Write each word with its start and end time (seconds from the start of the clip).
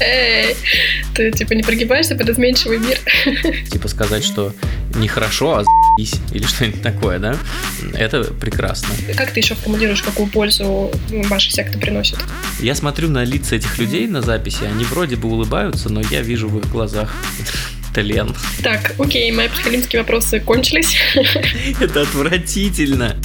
Эй, 0.00 0.56
ты 1.14 1.30
типа 1.30 1.52
не 1.52 1.62
прогибаешься 1.62 2.14
под 2.14 2.28
изменчивый 2.30 2.78
мир. 2.78 2.98
Типа 3.70 3.88
сказать, 3.88 4.24
что 4.24 4.54
нехорошо, 4.96 5.56
а 5.58 5.62
за***ись, 5.62 6.14
или 6.32 6.44
что-нибудь 6.44 6.82
такое, 6.82 7.18
да? 7.18 7.36
Это 7.94 8.24
прекрасно. 8.24 8.88
Как 9.16 9.32
ты 9.32 9.40
еще 9.40 9.54
формулируешь, 9.54 10.02
какую 10.02 10.28
пользу 10.28 10.90
ваша 11.28 11.50
секта 11.50 11.78
приносит? 11.78 12.18
Я 12.60 12.74
смотрю 12.74 13.08
на 13.08 13.24
лица 13.24 13.56
этих 13.56 13.78
людей 13.78 14.06
на 14.06 14.22
записи, 14.22 14.64
они 14.64 14.84
вроде 14.84 15.16
бы 15.16 15.28
улыбаются, 15.28 15.90
но 15.90 16.00
я 16.10 16.22
вижу 16.22 16.48
в 16.48 16.58
их 16.58 16.70
глазах 16.70 17.12
тлен. 17.94 18.34
Так, 18.62 18.94
окей, 18.98 19.30
мои 19.32 19.48
психолимские 19.48 20.02
вопросы 20.02 20.40
кончились. 20.40 20.96
Это 21.80 22.02
отвратительно. 22.02 23.16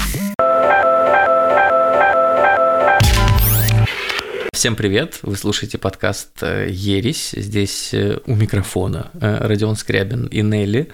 Всем 4.66 4.76
привет! 4.76 5.20
Вы 5.22 5.36
слушаете 5.36 5.78
подкаст 5.78 6.42
э, 6.42 6.70
«Ересь». 6.72 7.36
Здесь 7.38 7.94
э, 7.94 8.18
у 8.26 8.34
микрофона 8.34 9.12
э, 9.14 9.48
Родион 9.48 9.76
Скрябин 9.76 10.26
и 10.26 10.42
Нелли. 10.42 10.88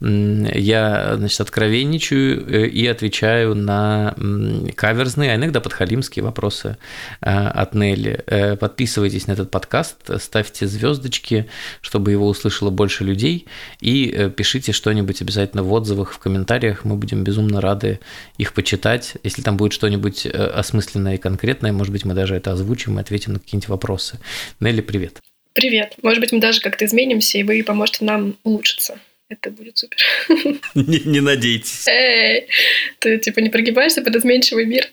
Я, 0.00 1.14
значит, 1.18 1.38
откровенничаю 1.38 2.70
и 2.70 2.86
отвечаю 2.86 3.54
на 3.54 4.14
каверзные, 4.74 5.32
а 5.32 5.34
иногда 5.34 5.60
подхалимские 5.60 6.24
вопросы 6.24 6.78
от 7.20 7.74
Нелли. 7.74 8.56
Подписывайтесь 8.58 9.26
на 9.26 9.32
этот 9.32 9.50
подкаст, 9.50 9.96
ставьте 10.22 10.66
звездочки, 10.66 11.50
чтобы 11.82 12.12
его 12.12 12.28
услышало 12.28 12.70
больше 12.70 13.04
людей, 13.04 13.46
и 13.82 14.32
пишите 14.34 14.72
что-нибудь 14.72 15.20
обязательно 15.20 15.62
в 15.62 15.70
отзывах, 15.74 16.12
в 16.12 16.18
комментариях. 16.18 16.86
Мы 16.86 16.96
будем 16.96 17.24
безумно 17.24 17.60
рады 17.60 18.00
их 18.38 18.54
почитать. 18.54 19.18
Если 19.22 19.42
там 19.42 19.58
будет 19.58 19.74
что-нибудь 19.74 20.24
осмысленное 20.24 21.16
и 21.16 21.18
конкретное, 21.18 21.74
может 21.74 21.92
быть, 21.92 22.06
мы 22.06 22.14
даже 22.14 22.34
это 22.34 22.52
озвучим 22.52 22.96
и 22.96 23.02
ответим 23.02 23.17
на 23.26 23.38
какие-нибудь 23.38 23.68
вопросы. 23.68 24.18
Нелли, 24.60 24.80
привет. 24.80 25.20
Привет. 25.52 25.94
Может 26.02 26.20
быть, 26.20 26.32
мы 26.32 26.40
даже 26.40 26.60
как-то 26.60 26.84
изменимся, 26.84 27.38
и 27.38 27.42
вы 27.42 27.62
поможете 27.64 28.04
нам 28.04 28.36
улучшиться. 28.44 28.98
Это 29.28 29.50
будет 29.50 29.76
супер. 29.76 29.98
Не, 30.74 31.00
не 31.00 31.20
надейтесь. 31.20 31.86
Эй, 31.86 32.46
ты 32.98 33.18
типа 33.18 33.40
не 33.40 33.50
прогибаешься 33.50 34.00
под 34.00 34.16
изменчивый 34.16 34.64
мир. 34.64 34.88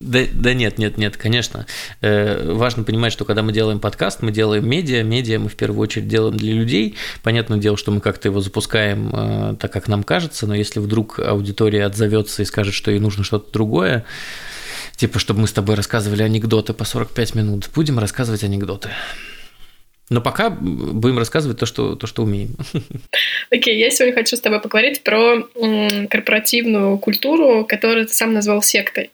Да, 0.00 0.20
да 0.32 0.52
нет, 0.54 0.78
нет, 0.78 0.98
нет, 0.98 1.16
конечно. 1.16 1.66
Э, 2.00 2.52
важно 2.52 2.84
понимать, 2.84 3.12
что 3.12 3.24
когда 3.24 3.42
мы 3.42 3.52
делаем 3.52 3.80
подкаст, 3.80 4.22
мы 4.22 4.32
делаем 4.32 4.68
медиа. 4.68 5.02
Медиа 5.02 5.38
мы 5.38 5.48
в 5.48 5.56
первую 5.56 5.80
очередь 5.80 6.08
делаем 6.08 6.36
для 6.36 6.52
людей. 6.52 6.96
Понятное 7.22 7.58
дело, 7.58 7.76
что 7.76 7.90
мы 7.90 8.00
как-то 8.00 8.28
его 8.28 8.40
запускаем 8.40 9.10
э, 9.14 9.56
так, 9.58 9.72
как 9.72 9.88
нам 9.88 10.02
кажется, 10.02 10.46
но 10.46 10.54
если 10.54 10.80
вдруг 10.80 11.20
аудитория 11.20 11.84
отзовется 11.84 12.42
и 12.42 12.44
скажет, 12.44 12.74
что 12.74 12.90
ей 12.90 13.00
нужно 13.00 13.24
что-то 13.24 13.50
другое, 13.52 14.04
Типа, 14.96 15.18
чтобы 15.18 15.40
мы 15.40 15.46
с 15.48 15.52
тобой 15.52 15.74
рассказывали 15.74 16.22
анекдоты 16.22 16.72
по 16.72 16.84
45 16.84 17.34
минут. 17.34 17.70
Будем 17.74 17.98
рассказывать 17.98 18.44
анекдоты. 18.44 18.90
Но 20.10 20.20
пока 20.20 20.50
будем 20.50 21.18
рассказывать 21.18 21.58
то, 21.58 21.66
что, 21.66 21.96
то, 21.96 22.06
что 22.06 22.22
умеем. 22.22 22.56
Окей, 23.50 23.74
okay, 23.74 23.78
я 23.78 23.90
сегодня 23.90 24.14
хочу 24.14 24.36
с 24.36 24.40
тобой 24.40 24.60
поговорить 24.60 25.02
про 25.02 25.42
корпоративную 26.10 26.98
культуру, 26.98 27.64
которую 27.64 28.06
ты 28.06 28.12
сам 28.12 28.34
назвал 28.34 28.62
сектой. 28.62 29.10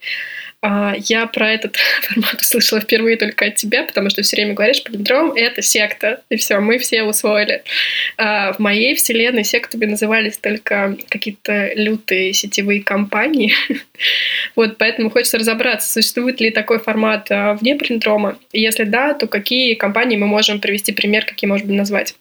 А, 0.62 0.94
я 0.98 1.26
про 1.26 1.52
этот 1.52 1.76
формат 2.02 2.40
услышала 2.40 2.80
впервые 2.80 3.16
только 3.16 3.46
от 3.46 3.56
тебя, 3.56 3.84
потому 3.84 4.10
что 4.10 4.22
все 4.22 4.36
время 4.36 4.54
говоришь, 4.54 4.82
полиндром— 4.82 5.32
это 5.34 5.62
секта, 5.62 6.22
и 6.28 6.36
все, 6.36 6.60
мы 6.60 6.78
все 6.78 7.02
усвоили. 7.02 7.62
А, 8.18 8.52
в 8.52 8.58
моей 8.58 8.94
вселенной 8.94 9.44
сектами 9.44 9.86
назывались 9.86 10.36
только 10.36 10.96
какие-то 11.08 11.72
лютые 11.74 12.34
сетевые 12.34 12.82
компании. 12.82 13.54
вот, 14.56 14.76
поэтому 14.76 15.10
хочется 15.10 15.38
разобраться, 15.38 15.90
существует 15.90 16.40
ли 16.40 16.50
такой 16.50 16.78
формат 16.78 17.30
а, 17.30 17.54
вне 17.54 17.74
полиндрома, 17.74 18.38
если 18.52 18.84
да, 18.84 19.14
то 19.14 19.26
какие 19.26 19.74
компании 19.74 20.16
мы 20.16 20.26
можем 20.26 20.60
привести 20.60 20.92
пример, 20.92 21.24
какие 21.24 21.48
можем 21.48 21.74
назвать. 21.74 22.14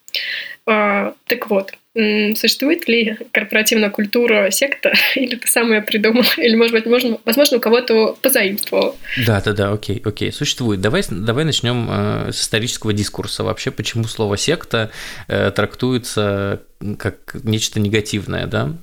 Так 0.69 1.49
вот, 1.49 1.71
существует 1.95 2.87
ли 2.87 3.17
корпоративная 3.31 3.89
культура 3.89 4.51
секта, 4.51 4.93
или 5.15 5.35
ты 5.35 5.47
сам 5.47 5.71
ее 5.71 5.81
придумал, 5.81 6.23
или, 6.37 6.55
может 6.55 6.73
быть, 6.73 6.85
можно, 6.85 7.17
возможно, 7.25 7.57
у 7.57 7.59
кого-то 7.59 8.15
позаимствовал? 8.21 8.95
Да, 9.25 9.41
да, 9.41 9.53
да, 9.53 9.71
окей, 9.71 10.01
окей, 10.03 10.31
существует. 10.31 10.81
Давай, 10.81 11.03
давай 11.09 11.45
начнем 11.45 11.87
э, 11.89 12.31
с 12.31 12.41
исторического 12.41 12.93
дискурса. 12.93 13.43
Вообще, 13.43 13.71
почему 13.71 14.03
слово 14.03 14.37
секта 14.37 14.91
э, 15.27 15.51
трактуется 15.51 16.61
как 16.97 17.35
нечто 17.43 17.79
негативное, 17.79 18.47
да? 18.47 18.73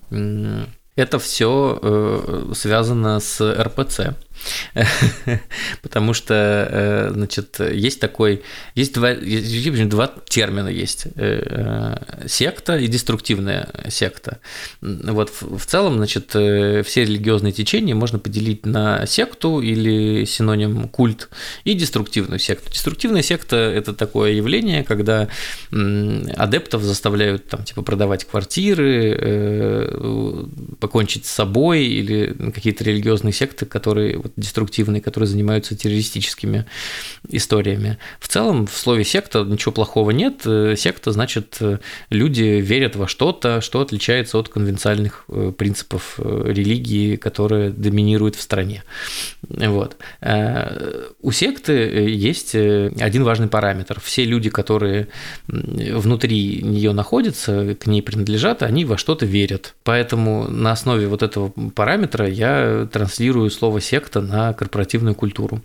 Это 0.96 1.18
все 1.18 1.78
э, 1.80 2.52
связано 2.54 3.20
с 3.20 3.40
РПЦ. 3.40 4.16
Потому 5.82 6.14
что, 6.14 6.68
э, 6.70 7.10
значит, 7.12 7.60
есть 7.60 8.00
такой, 8.00 8.42
есть 8.74 8.92
два, 8.92 9.14
два 9.14 10.12
термина 10.28 10.68
есть. 10.68 11.06
Э, 11.16 11.96
секта 12.26 12.76
и 12.76 12.86
деструктивная 12.86 13.68
секта. 13.88 14.38
Вот 14.80 15.32
в 15.40 15.64
целом, 15.66 15.96
значит, 15.96 16.30
э, 16.34 16.82
все 16.82 17.04
религиозные 17.04 17.52
течения 17.52 17.94
можно 17.94 18.18
поделить 18.18 18.66
на 18.66 19.06
секту 19.06 19.60
или 19.60 20.24
синоним 20.24 20.88
культ 20.88 21.28
и 21.64 21.74
деструктивную 21.74 22.38
секту. 22.38 22.70
Деструктивная 22.70 23.22
секта– 23.22 23.56
это 23.56 23.94
такое 23.94 24.32
явление, 24.32 24.84
когда 24.84 25.28
адептов 25.70 26.82
заставляют 26.82 27.48
там, 27.48 27.64
типа, 27.64 27.82
продавать 27.82 28.24
квартиры, 28.24 29.90
покончить 30.80 31.26
с 31.26 31.30
собой 31.30 31.84
или 31.84 32.34
какие-то 32.52 32.84
религиозные 32.84 33.32
секты, 33.32 33.66
которые 33.66 34.18
вот, 34.26 34.32
деструктивные, 34.36 35.00
которые 35.00 35.28
занимаются 35.28 35.76
террористическими 35.76 36.66
историями. 37.28 37.98
В 38.18 38.28
целом, 38.28 38.66
в 38.66 38.76
слове 38.76 39.04
секта 39.04 39.44
ничего 39.44 39.72
плохого 39.72 40.10
нет. 40.10 40.42
Э, 40.44 40.74
секта 40.76 41.12
значит, 41.12 41.56
э, 41.60 41.78
люди 42.10 42.60
верят 42.60 42.96
во 42.96 43.06
что-то, 43.06 43.60
что 43.60 43.80
отличается 43.80 44.38
от 44.38 44.48
конвенциальных 44.48 45.24
э, 45.28 45.52
принципов 45.56 46.18
религии, 46.18 47.16
которые 47.16 47.70
доминируют 47.70 48.36
в 48.36 48.40
стране. 48.40 48.82
Вот. 49.48 49.96
У 51.22 51.30
секты 51.30 51.72
есть 51.72 52.54
один 52.54 53.22
важный 53.22 53.48
параметр. 53.48 54.00
Все 54.00 54.24
люди, 54.24 54.50
которые 54.50 55.08
внутри 55.46 56.62
нее 56.62 56.92
находятся, 56.92 57.74
к 57.74 57.86
ней 57.86 58.02
принадлежат, 58.02 58.62
они 58.62 58.84
во 58.84 58.98
что-то 58.98 59.26
верят. 59.26 59.74
Поэтому 59.84 60.48
на 60.48 60.72
основе 60.72 61.06
вот 61.06 61.22
этого 61.22 61.52
параметра 61.74 62.28
я 62.28 62.88
транслирую 62.90 63.50
слово 63.50 63.80
секта 63.80 64.15
на 64.20 64.52
корпоративную 64.52 65.14
культуру. 65.14 65.62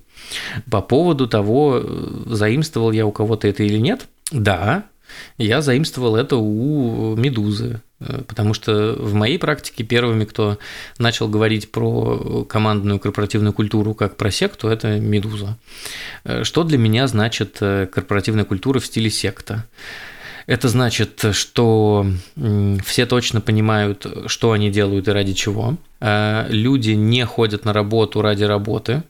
По 0.69 0.81
поводу 0.81 1.27
того, 1.27 1.81
заимствовал 2.25 2.91
я 2.91 3.05
у 3.05 3.11
кого-то 3.11 3.47
это 3.47 3.63
или 3.63 3.77
нет, 3.77 4.07
да, 4.31 4.85
я 5.37 5.61
заимствовал 5.61 6.15
это 6.15 6.37
у 6.37 7.15
«Медузы», 7.17 7.81
потому 8.27 8.53
что 8.53 8.95
в 8.97 9.13
моей 9.13 9.37
практике 9.37 9.83
первыми, 9.83 10.23
кто 10.23 10.57
начал 10.99 11.27
говорить 11.27 11.71
про 11.71 12.45
командную 12.45 12.97
корпоративную 12.97 13.51
культуру 13.51 13.93
как 13.93 14.15
про 14.15 14.31
секту, 14.31 14.69
это 14.69 14.99
«Медуза». 14.99 15.57
Что 16.43 16.63
для 16.63 16.77
меня 16.77 17.07
значит 17.07 17.57
корпоративная 17.59 18.45
культура 18.45 18.79
в 18.79 18.85
стиле 18.85 19.09
секта? 19.09 19.65
Это 20.47 20.67
значит, 20.69 21.23
что 21.31 22.05
все 22.83 23.05
точно 23.05 23.41
понимают, 23.41 24.05
что 24.27 24.51
они 24.51 24.69
делают 24.69 25.07
и 25.07 25.11
ради 25.11 25.33
чего. 25.33 25.77
Э, 25.99 26.47
люди 26.49 26.91
не 26.91 27.25
ходят 27.25 27.65
на 27.65 27.73
работу 27.73 28.21
ради 28.21 28.43
работы 28.43 29.03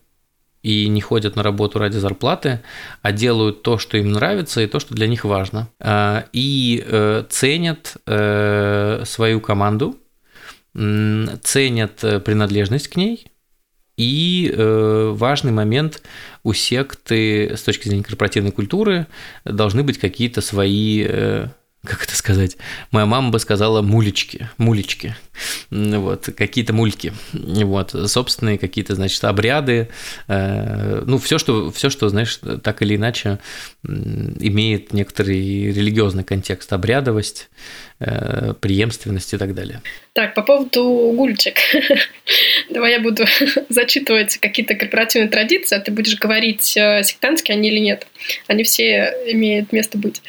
и 0.63 0.87
не 0.87 1.01
ходят 1.01 1.35
на 1.35 1.43
работу 1.43 1.79
ради 1.79 1.97
зарплаты, 1.97 2.61
а 3.01 3.11
делают 3.11 3.63
то, 3.63 3.77
что 3.77 3.97
им 3.97 4.11
нравится 4.11 4.61
и 4.61 4.67
то, 4.67 4.79
что 4.79 4.93
для 4.93 5.07
них 5.07 5.25
важно. 5.25 5.69
Э, 5.79 6.23
и 6.33 6.83
э, 6.85 7.23
ценят 7.29 7.95
свою 8.05 9.41
команду, 9.41 9.97
ценят 10.73 12.23
принадлежность 12.23 12.87
к 12.87 12.95
ней– 12.95 13.27
и 13.97 14.51
э, 14.53 15.11
важный 15.15 15.51
момент 15.51 16.01
у 16.43 16.53
секты 16.53 17.55
с 17.55 17.61
точки 17.61 17.87
зрения 17.87 18.03
корпоративной 18.03 18.51
культуры 18.51 19.07
должны 19.45 19.83
быть 19.83 19.97
какие-то 19.97 20.41
свои 20.41 21.05
э, 21.07 21.47
как 21.83 22.03
это 22.03 22.15
сказать, 22.15 22.57
моя 22.91 23.07
мама 23.07 23.31
бы 23.31 23.39
сказала 23.39 23.81
мулечки, 23.81 24.47
мулечки, 24.57 25.15
вот, 25.71 26.29
какие-то 26.37 26.73
мульки, 26.73 27.11
вот, 27.33 27.95
собственные 28.05 28.59
какие-то, 28.59 28.93
значит, 28.93 29.23
обряды, 29.23 29.89
э, 30.27 31.03
ну, 31.07 31.17
все, 31.17 31.39
что, 31.39 31.71
все, 31.71 31.89
что, 31.89 32.07
знаешь, 32.09 32.39
так 32.63 32.83
или 32.83 32.97
иначе 32.97 33.39
имеет 33.83 34.93
некоторый 34.93 35.71
религиозный 35.71 36.23
контекст, 36.23 36.71
обрядовость, 36.71 37.49
преемственность 38.59 39.33
и 39.33 39.37
так 39.37 39.53
далее. 39.53 39.81
Так, 40.13 40.33
по 40.33 40.41
поводу 40.41 41.13
гульчик. 41.15 41.55
Давай 42.69 42.91
я 42.91 42.99
буду 42.99 43.25
зачитывать 43.69 44.37
какие-то 44.37 44.75
корпоративные 44.75 45.29
традиции, 45.29 45.77
а 45.77 45.79
ты 45.79 45.91
будешь 45.91 46.17
говорить, 46.17 46.75
э, 46.75 47.03
сектантские 47.03 47.55
они 47.55 47.69
или 47.69 47.79
нет. 47.79 48.07
Они 48.47 48.63
все 48.63 49.13
имеют 49.27 49.71
место 49.71 49.97
быть. 49.97 50.21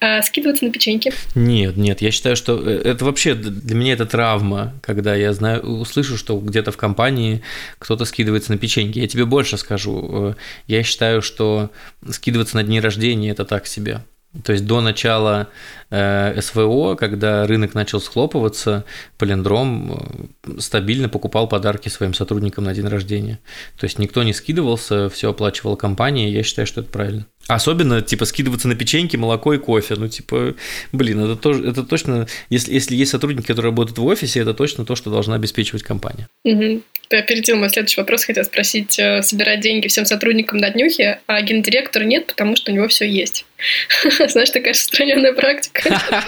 А, 0.00 0.22
скидываться 0.22 0.64
на 0.64 0.70
печеньки. 0.70 1.12
Нет, 1.34 1.76
нет, 1.76 2.00
я 2.00 2.10
считаю, 2.10 2.36
что 2.36 2.58
э, 2.58 2.80
это 2.84 3.04
вообще 3.04 3.34
для 3.34 3.74
меня 3.74 3.92
это 3.92 4.06
травма, 4.06 4.74
когда 4.82 5.14
я 5.14 5.34
знаю, 5.34 5.60
услышу, 5.60 6.16
что 6.16 6.38
где-то 6.38 6.72
в 6.72 6.78
компании 6.78 7.42
кто-то 7.78 8.06
скидывается 8.06 8.52
на 8.52 8.58
печеньки. 8.58 8.98
Я 8.98 9.08
тебе 9.08 9.26
больше 9.26 9.58
скажу. 9.58 10.30
Э, 10.30 10.34
я 10.68 10.82
считаю, 10.82 11.20
что 11.20 11.70
скидываться 12.08 12.56
на 12.56 12.62
дни 12.62 12.80
рождения– 12.80 13.30
это 13.32 13.44
так 13.44 13.66
себе. 13.66 14.00
То 14.44 14.52
есть 14.52 14.66
до 14.66 14.82
начала 14.82 15.48
э, 15.90 16.38
СВО, 16.40 16.96
когда 16.96 17.46
рынок 17.46 17.74
начал 17.74 17.98
схлопываться, 17.98 18.84
Полиндром 19.16 20.28
э, 20.46 20.60
стабильно 20.60 21.08
покупал 21.08 21.48
подарки 21.48 21.88
своим 21.88 22.12
сотрудникам 22.12 22.64
на 22.64 22.74
день 22.74 22.86
рождения. 22.86 23.40
То 23.78 23.84
есть 23.84 23.98
никто 23.98 24.22
не 24.22 24.34
скидывался, 24.34 25.08
все 25.08 25.30
оплачивала 25.30 25.76
компания, 25.76 26.30
я 26.30 26.42
считаю, 26.42 26.66
что 26.66 26.82
это 26.82 26.90
правильно. 26.90 27.26
Особенно, 27.48 28.02
типа, 28.02 28.26
скидываться 28.26 28.68
на 28.68 28.74
печеньки, 28.74 29.16
молоко 29.16 29.54
и 29.54 29.58
кофе. 29.58 29.94
Ну, 29.96 30.06
типа, 30.06 30.54
блин, 30.92 31.24
это, 31.24 31.34
тоже, 31.34 31.66
это 31.66 31.82
точно, 31.82 32.28
если, 32.50 32.74
если 32.74 32.94
есть 32.94 33.10
сотрудники, 33.10 33.46
которые 33.46 33.70
работают 33.70 33.98
в 33.98 34.04
офисе, 34.04 34.40
это 34.40 34.52
точно 34.52 34.84
то, 34.84 34.94
что 34.94 35.10
должна 35.10 35.34
обеспечивать 35.34 35.82
компания. 35.82 36.28
Угу. 36.44 36.82
Перед 37.08 37.48
мой 37.54 37.70
следующий 37.70 38.00
вопрос 38.00 38.24
хотел 38.24 38.44
спросить. 38.44 38.98
Э, 38.98 39.22
собирать 39.22 39.60
деньги 39.60 39.88
всем 39.88 40.04
сотрудникам 40.04 40.58
на 40.58 40.68
днюхе, 40.68 41.20
а 41.26 41.40
гендиректора 41.40 42.04
нет, 42.04 42.26
потому 42.26 42.54
что 42.54 42.70
у 42.70 42.74
него 42.74 42.86
все 42.88 43.08
есть. 43.08 43.46
Знаешь, 44.28 44.50
такая 44.50 44.74
распространенная 44.74 45.32
практика. 45.32 45.98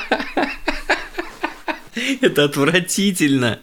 Это 2.21 2.45
отвратительно. 2.45 3.59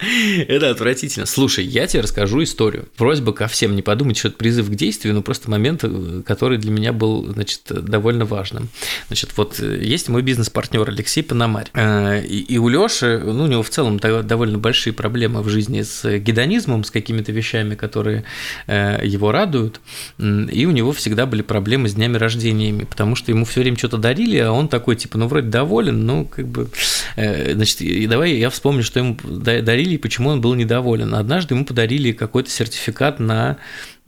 Это 0.48 0.69
отвратительно. 0.69 1.25
Слушай, 1.25 1.66
я 1.66 1.88
тебе 1.88 2.01
расскажу 2.01 2.44
историю. 2.44 2.88
Просьба 2.98 3.34
ко 3.34 3.48
всем 3.48 3.75
не 3.75 3.81
подумать, 3.81 4.18
что 4.18 4.30
это 4.30 4.38
призыв 4.38 4.69
к 4.69 4.75
действию, 4.75 5.13
но 5.13 5.22
просто 5.22 5.50
момент, 5.50 5.84
э, 5.84 6.22
который 6.25 6.57
для 6.57 6.72
меня 6.72 6.94
был, 6.94 7.31
значит, 7.34 7.62
довольно 7.68 8.25
важным. 8.25 8.69
Значит, 9.07 9.31
вот 9.36 9.60
э, 9.60 9.80
есть 9.81 10.10
мой 10.10 10.22
бизнес-партнер 10.22 10.88
Алексей 10.88 11.24
Пономарь. 11.24 11.69
Э, 11.74 12.24
и 12.24 12.57
у 12.57 12.68
Лёши, 12.69 13.22
ну, 13.24 13.44
у 13.44 13.48
него 13.48 13.63
в 13.63 13.69
целом 13.69 14.00
довольно 14.00 14.57
большие 14.57 14.94
проблемы 14.94 15.42
в 15.42 15.50
жизни 15.50 15.81
с 15.81 16.19
гедонизмом, 16.19 16.84
с 16.84 16.92
какими-то 16.92 17.31
вещами, 17.31 17.75
которые 17.75 18.24
его 18.68 19.31
радуют. 19.31 19.80
И 20.19 20.66
у 20.66 20.72
него 20.72 20.92
всегда 20.92 21.25
были 21.25 21.42
проблемы 21.42 21.89
с 21.89 21.94
днями 21.94 22.18
рождениями, 22.18 22.86
потому 22.86 23.16
что 23.16 23.31
ему 23.31 23.45
все 23.45 23.62
время 23.62 23.78
что-то 23.78 23.98
дарили, 23.98 24.38
а 24.38 24.51
он 24.51 24.68
такой, 24.68 24.95
типа, 24.95 25.18
ну, 25.18 25.28
вроде 25.28 25.48
доволен, 25.48 26.06
ну, 26.06 26.25
как 26.25 26.48
бы, 26.48 26.69
значит, 27.16 27.81
и 27.81 28.07
давай 28.07 28.26
я 28.35 28.50
вспомню, 28.50 28.83
что 28.83 29.00
ему 29.00 29.18
дарили 29.24 29.95
и 29.95 29.97
почему 29.97 30.29
он 30.29 30.41
был 30.41 30.53
недоволен. 30.53 31.15
Однажды 31.15 31.56
ему 31.56 31.65
подарили 31.65 32.12
какой-то 32.12 32.50
сертификат 32.50 33.19
на 33.19 33.57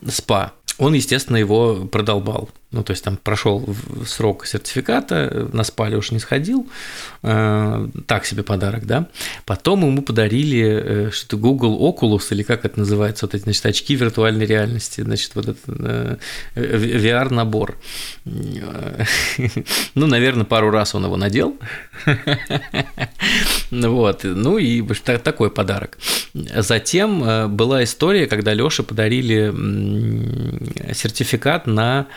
СПА. 0.05 0.53
Он, 0.77 0.93
естественно, 0.93 1.37
его 1.37 1.85
продолбал. 1.85 2.49
Ну, 2.71 2.83
то 2.83 2.91
есть 2.91 3.03
там 3.03 3.17
прошел 3.17 3.67
срок 4.05 4.45
сертификата, 4.45 5.49
на 5.51 5.63
спале 5.63 5.97
уж 5.97 6.11
не 6.11 6.19
сходил, 6.19 6.69
э, 7.23 7.87
так 8.05 8.25
себе 8.27 8.43
подарок, 8.43 8.85
да. 8.85 9.07
Потом 9.45 9.81
ему 9.81 10.03
подарили 10.03 11.07
э, 11.07 11.11
что-то 11.11 11.37
Google 11.37 11.79
Oculus, 11.81 12.27
или 12.29 12.43
как 12.43 12.65
это 12.65 12.77
называется, 12.77 13.25
вот 13.25 13.33
эти, 13.33 13.41
значит, 13.41 13.65
очки 13.65 13.95
виртуальной 13.95 14.45
реальности, 14.45 15.01
значит, 15.01 15.31
вот 15.33 15.47
этот 15.47 15.63
э, 15.67 16.17
VR-набор. 16.55 17.77
Ну, 19.95 20.07
наверное, 20.07 20.45
пару 20.45 20.69
раз 20.69 20.93
он 20.95 21.05
его 21.05 21.17
надел. 21.17 21.57
Вот, 23.71 24.23
ну 24.23 24.57
и 24.57 24.81
такой 25.23 25.51
подарок. 25.51 25.97
Затем 26.33 27.55
была 27.55 27.83
история, 27.83 28.27
когда 28.27 28.53
Лёше 28.53 28.83
подарили 28.83 29.53
сертификат 30.93 31.67
на 31.67 32.07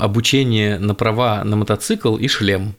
обучение 0.00 0.78
на 0.78 0.94
права 0.94 1.44
на 1.44 1.56
мотоцикл 1.56 2.16
и 2.16 2.28
шлем. 2.28 2.74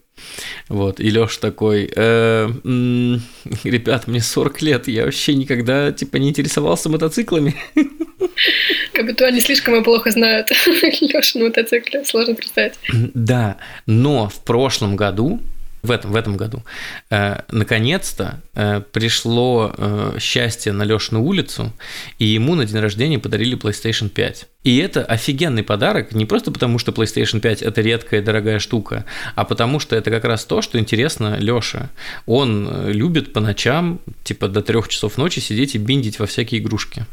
Вот, 0.68 0.98
и 1.00 1.08
Лёш 1.10 1.36
такой, 1.36 1.90
э, 1.94 2.48
м- 2.64 3.22
ребят, 3.64 4.08
мне 4.08 4.20
40 4.20 4.62
лет, 4.62 4.88
я 4.88 5.04
вообще 5.04 5.34
никогда, 5.34 5.92
типа, 5.92 6.16
не 6.16 6.30
интересовался 6.30 6.88
мотоциклами. 6.88 7.54
Как 8.92 9.06
будто 9.06 9.26
они 9.26 9.40
слишком 9.40 9.76
и 9.76 9.82
плохо 9.84 10.10
знают 10.10 10.48
Лёшу 11.00 11.38
на 11.38 11.44
мотоцикле, 11.46 12.04
сложно 12.04 12.34
представить. 12.34 12.74
Да, 13.14 13.56
но 13.86 14.28
в 14.28 14.42
прошлом 14.44 14.96
году 14.96 15.40
в 15.82 15.90
этом, 15.90 16.12
в 16.12 16.16
этом 16.16 16.36
году, 16.36 16.62
э, 17.10 17.40
наконец-то 17.50 18.40
э, 18.54 18.80
пришло 18.92 19.72
э, 19.76 20.16
счастье 20.20 20.72
на 20.72 20.82
Лешину 20.82 21.22
улицу, 21.22 21.72
и 22.18 22.26
ему 22.26 22.54
на 22.54 22.64
день 22.64 22.80
рождения 22.80 23.18
подарили 23.18 23.56
PlayStation 23.56 24.08
5. 24.08 24.46
И 24.64 24.76
это 24.78 25.04
офигенный 25.04 25.62
подарок 25.62 26.12
не 26.12 26.26
просто 26.26 26.50
потому, 26.50 26.78
что 26.78 26.92
PlayStation 26.92 27.40
5 27.40 27.62
это 27.62 27.80
редкая 27.80 28.20
дорогая 28.22 28.58
штука, 28.58 29.04
а 29.34 29.44
потому 29.44 29.78
что 29.80 29.96
это 29.96 30.10
как 30.10 30.24
раз 30.24 30.44
то, 30.44 30.62
что 30.62 30.78
интересно 30.78 31.36
Лёше. 31.38 31.88
Он 32.26 32.68
э, 32.68 32.92
любит 32.92 33.32
по 33.32 33.40
ночам, 33.40 34.00
типа 34.24 34.48
до 34.48 34.62
трех 34.62 34.88
часов 34.88 35.16
ночи 35.16 35.40
сидеть 35.40 35.74
и 35.74 35.78
биндить 35.78 36.18
во 36.18 36.26
всякие 36.26 36.60
игрушки 36.60 37.06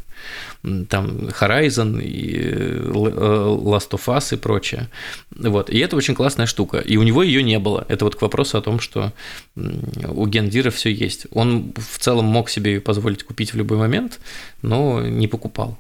там 0.90 1.30
Horizon, 1.40 2.02
и 2.02 2.36
э, 2.38 2.92
Last 2.92 3.92
of 3.92 4.06
Us 4.08 4.34
и 4.34 4.38
прочее. 4.38 4.90
Вот. 5.32 5.70
И 5.70 5.78
это 5.80 5.96
очень 5.96 6.16
классная 6.16 6.46
штука. 6.46 6.78
И 6.78 6.98
у 6.98 7.04
него 7.04 7.24
ее 7.24 7.44
не 7.44 7.60
было. 7.60 7.86
Это 7.88 8.06
вот 8.06 8.16
к 8.16 8.22
вопросу 8.22 8.58
о 8.58 8.62
том, 8.62 8.80
что 8.80 9.12
у 9.56 10.28
Гендира 10.28 10.70
все 10.72 10.92
есть. 10.92 11.28
Он 11.32 11.74
в 11.76 12.00
целом 12.00 12.26
мог 12.26 12.50
себе 12.50 12.74
ее 12.74 12.82
позволить 12.82 13.24
купить 13.24 13.54
в 13.54 13.58
любой 13.58 13.78
момент, 13.78 14.20
но 14.62 15.02
не 15.02 15.28
покупал. 15.28 15.78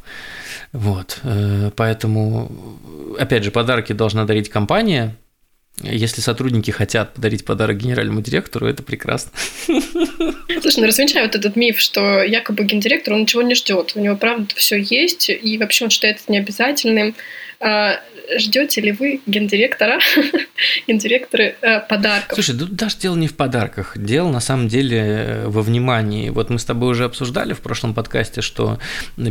Вот. 0.71 1.19
Э, 1.23 1.71
поэтому, 1.75 2.51
опять 3.19 3.43
же, 3.43 3.51
подарки 3.51 3.93
должна 3.93 4.25
дарить 4.25 4.49
компания, 4.49 5.15
если 5.81 6.21
сотрудники 6.21 6.71
хотят 6.71 7.13
подарить 7.13 7.43
подарок 7.43 7.77
генеральному 7.77 8.21
директору, 8.21 8.67
это 8.67 8.81
прекрасно. 8.81 9.31
Слушай, 9.65 10.79
ну 10.79 10.87
развенчай 10.87 11.23
вот 11.23 11.35
этот 11.35 11.55
миф, 11.55 11.79
что 11.79 12.23
якобы 12.23 12.63
гендиректор, 12.63 13.13
он 13.13 13.21
ничего 13.21 13.41
не 13.41 13.55
ждет. 13.55 13.93
У 13.95 13.99
него, 13.99 14.15
правда, 14.15 14.47
все 14.55 14.77
есть, 14.77 15.29
и 15.29 15.57
вообще 15.57 15.85
он 15.85 15.89
считает 15.89 16.19
это 16.23 16.31
необязательным. 16.31 17.15
А, 17.59 17.99
ждете 18.37 18.81
ли 18.81 18.91
вы 18.91 19.21
гендиректора, 19.25 19.99
гендиректоры 20.87 21.55
э, 21.61 21.81
подарков? 21.81 22.35
Слушай, 22.35 22.57
тут 22.57 22.75
даже 22.75 22.97
дело 22.97 23.15
не 23.15 23.27
в 23.27 23.35
подарках, 23.35 23.97
дело 23.97 24.29
на 24.29 24.39
самом 24.39 24.67
деле 24.67 24.99
э, 24.99 25.47
во 25.47 25.61
внимании. 25.61 26.29
Вот 26.29 26.49
мы 26.49 26.59
с 26.59 26.65
тобой 26.65 26.91
уже 26.91 27.05
обсуждали 27.05 27.53
в 27.53 27.59
прошлом 27.59 27.93
подкасте, 27.93 28.41
что 28.41 28.79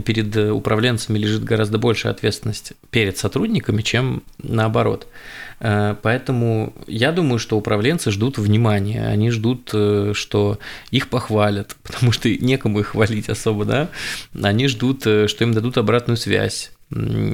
перед 0.04 0.36
управленцами 0.36 1.18
лежит 1.18 1.44
гораздо 1.44 1.78
большая 1.78 2.12
ответственность 2.12 2.72
перед 2.90 3.18
сотрудниками, 3.18 3.82
чем 3.82 4.22
наоборот. 4.42 5.06
Э, 5.60 5.94
поэтому 6.00 6.74
я 6.86 7.12
думаю, 7.12 7.38
что 7.38 7.56
управленцы 7.56 8.10
ждут 8.10 8.38
внимания, 8.38 9.06
они 9.06 9.30
ждут, 9.30 9.70
э, 9.72 10.12
что 10.14 10.58
их 10.90 11.08
похвалят, 11.08 11.76
потому 11.82 12.12
что 12.12 12.28
некому 12.28 12.80
их 12.80 12.88
хвалить 12.88 13.28
особо, 13.28 13.64
да. 13.64 13.88
Они 14.40 14.68
ждут, 14.68 15.06
э, 15.06 15.28
что 15.28 15.44
им 15.44 15.52
дадут 15.52 15.78
обратную 15.78 16.16
связь 16.16 16.73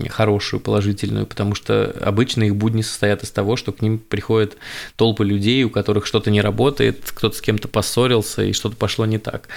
хорошую, 0.09 0.61
положительную, 0.61 1.27
потому 1.27 1.55
что 1.55 1.95
обычно 2.01 2.45
их 2.45 2.57
будни 2.57 2.83
состоят 2.83 3.23
из 3.23 3.31
того, 3.31 3.57
что 3.57 3.73
к 3.73 3.83
ним 3.83 3.99
приходят 3.99 4.57
толпы 4.97 5.25
людей, 5.25 5.65
у 5.65 5.71
которых 5.71 6.07
что-то 6.07 6.31
не 6.31 6.41
работает, 6.41 7.11
кто-то 7.15 7.37
с 7.37 7.41
кем-то 7.41 7.69
поссорился 7.69 8.43
и 8.43 8.53
что-то 8.53 8.77
пошло 8.77 9.07
не 9.07 9.19
так. 9.19 9.49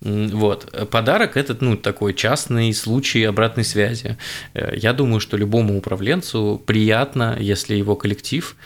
Вот. 0.00 0.88
Подарок– 0.90 1.36
это 1.38 1.56
ну, 1.60 1.76
такой 1.76 2.12
частный 2.12 2.72
случай 2.74 3.24
обратной 3.24 3.64
связи. 3.64 4.18
Э, 4.52 4.76
я 4.76 4.92
думаю, 4.92 5.20
что 5.20 5.36
любому 5.36 5.78
управленцу 5.78 6.62
приятно, 6.66 7.36
если 7.40 7.76
его 7.76 7.96
коллектив 7.96 8.56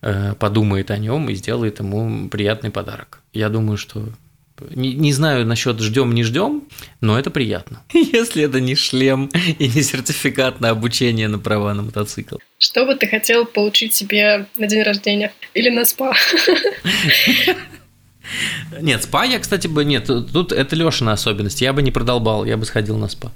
э, 0.00 0.34
подумает 0.38 0.90
о 0.90 0.96
нем 0.96 1.28
и 1.28 1.34
сделает 1.34 1.80
ему 1.80 2.28
приятный 2.28 2.70
подарок. 2.70 3.20
Я 3.32 3.50
думаю, 3.50 3.76
что 3.76 4.08
не, 4.70 4.94
не 4.94 5.12
знаю 5.12 5.46
насчет 5.46 5.80
ждем 5.80 6.12
не 6.12 6.22
ждем, 6.22 6.64
но 7.00 7.18
это 7.18 7.30
приятно. 7.30 7.82
Если 7.92 8.44
это 8.44 8.60
не 8.60 8.74
шлем 8.74 9.30
и 9.58 9.68
не 9.68 9.82
сертификат 9.82 10.60
на 10.60 10.70
обучение 10.70 11.28
на 11.28 11.38
права 11.38 11.74
на 11.74 11.82
мотоцикл. 11.82 12.36
Что 12.58 12.86
бы 12.86 12.94
ты 12.94 13.06
хотел 13.06 13.44
получить 13.44 13.94
себе 13.94 14.46
на 14.56 14.66
день 14.66 14.82
рождения 14.82 15.32
или 15.54 15.70
на 15.70 15.84
спа? 15.84 16.14
Нет, 18.80 19.02
спа 19.02 19.24
я, 19.24 19.38
кстати, 19.38 19.66
бы 19.66 19.84
нет. 19.84 20.06
Тут 20.06 20.52
это 20.52 20.76
Лешина 20.76 21.12
особенность. 21.12 21.60
Я 21.60 21.72
бы 21.72 21.82
не 21.82 21.90
продолбал, 21.90 22.44
я 22.44 22.56
бы 22.56 22.64
сходил 22.64 22.96
на 22.96 23.08
спа. 23.08 23.32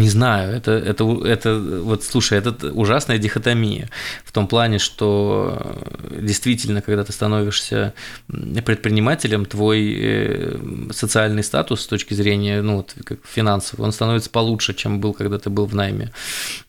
Не 0.00 0.08
знаю, 0.08 0.56
это, 0.56 0.72
это, 0.72 1.04
это 1.26 1.58
вот, 1.58 2.04
слушай, 2.04 2.38
это 2.38 2.72
ужасная 2.72 3.18
дихотомия 3.18 3.90
в 4.24 4.32
том 4.32 4.46
плане, 4.46 4.78
что 4.78 5.76
действительно, 6.10 6.80
когда 6.80 7.04
ты 7.04 7.12
становишься 7.12 7.92
предпринимателем, 8.26 9.44
твой 9.44 9.94
э, 9.98 10.56
социальный 10.90 11.42
статус 11.42 11.82
с 11.82 11.86
точки 11.86 12.14
зрения, 12.14 12.62
ну, 12.62 12.76
вот, 12.76 12.94
как 13.04 13.18
финансовый, 13.26 13.82
он 13.82 13.92
становится 13.92 14.30
получше, 14.30 14.72
чем 14.72 15.00
был, 15.00 15.12
когда 15.12 15.38
ты 15.38 15.50
был 15.50 15.66
в 15.66 15.74
найме. 15.74 16.12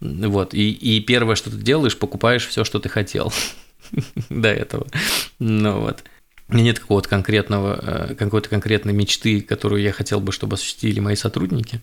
Вот, 0.01 0.53
и, 0.53 0.69
и 0.71 0.99
первое, 0.99 1.35
что 1.35 1.49
ты 1.49 1.55
делаешь, 1.55 1.97
покупаешь 1.97 2.45
все, 2.45 2.65
что 2.65 2.79
ты 2.79 2.89
хотел 2.89 3.31
до 4.29 4.49
этого. 4.49 4.87
Ну 5.39 5.79
вот. 5.79 6.03
Меня 6.51 6.65
нет 6.65 6.79
какого-то 6.79 7.07
конкретного, 7.07 7.79
э, 8.11 8.15
какой-то 8.15 8.49
конкретной 8.49 8.93
мечты, 8.93 9.39
которую 9.41 9.81
я 9.81 9.93
хотел 9.93 10.19
бы, 10.19 10.33
чтобы 10.33 10.55
осуществили 10.55 10.99
мои 10.99 11.15
сотрудники. 11.15 11.81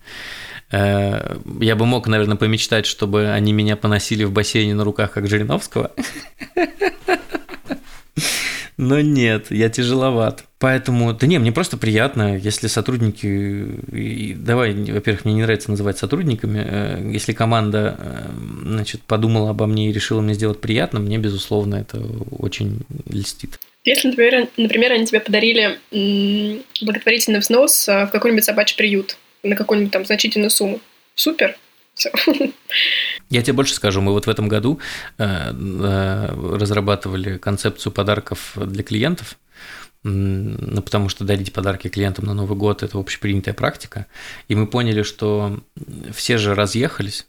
Э, 0.70 1.38
я 1.60 1.74
бы 1.74 1.86
мог, 1.86 2.06
наверное, 2.06 2.36
помечтать, 2.36 2.84
чтобы 2.84 3.28
они 3.28 3.52
меня 3.54 3.76
поносили 3.76 4.24
в 4.24 4.32
бассейне 4.32 4.74
на 4.74 4.84
руках, 4.84 5.12
как 5.12 5.26
Жириновского. 5.26 5.92
Но 8.76 9.00
нет, 9.00 9.50
я 9.50 9.70
тяжеловат. 9.70 10.44
Поэтому, 10.58 11.12
да 11.12 11.26
не, 11.26 11.38
мне 11.38 11.50
просто 11.50 11.76
приятно, 11.76 12.36
если 12.36 12.68
сотрудники, 12.68 14.34
давай, 14.36 14.74
во-первых, 14.74 15.24
мне 15.24 15.34
не 15.34 15.42
нравится 15.42 15.70
называть 15.70 15.98
сотрудниками, 15.98 16.62
э, 16.64 17.10
если 17.10 17.32
команда, 17.32 18.30
значит, 18.64 19.00
подумала 19.02 19.50
обо 19.50 19.66
мне 19.66 19.88
и 19.88 19.92
решила 19.92 20.20
мне 20.20 20.34
сделать 20.34 20.60
приятно, 20.60 21.00
мне, 21.00 21.16
безусловно, 21.18 21.76
это 21.76 21.98
очень 22.30 22.82
льстит. 23.08 23.58
Если, 23.84 24.08
например, 24.08 24.48
например 24.56 24.92
они 24.92 25.06
тебе 25.06 25.20
подарили 25.20 25.78
благотворительный 26.82 27.40
взнос 27.40 27.88
а, 27.88 28.06
в 28.06 28.10
какой-нибудь 28.10 28.44
собачий 28.44 28.76
приют 28.76 29.16
на 29.42 29.56
какую-нибудь 29.56 29.92
там 29.92 30.04
значительную 30.04 30.50
сумму, 30.50 30.80
супер, 31.14 31.56
все. 31.94 32.12
Я 33.30 33.42
тебе 33.42 33.52
больше 33.52 33.74
скажу, 33.74 34.00
мы 34.00 34.12
вот 34.12 34.26
в 34.26 34.30
этом 34.30 34.48
году 34.48 34.80
э, 35.18 35.50
разрабатывали 36.56 37.38
концепцию 37.38 37.92
подарков 37.92 38.52
для 38.56 38.82
клиентов, 38.82 39.36
ну, 40.04 40.80
потому 40.80 41.08
что 41.08 41.24
дарить 41.24 41.52
подарки 41.52 41.88
клиентам 41.88 42.26
на 42.26 42.34
Новый 42.34 42.56
год– 42.56 42.82
это 42.84 42.98
общепринятая 42.98 43.52
практика, 43.52 44.06
и 44.46 44.54
мы 44.54 44.66
поняли, 44.66 45.02
что 45.02 45.60
все 46.14 46.38
же 46.38 46.54
разъехались, 46.54 47.26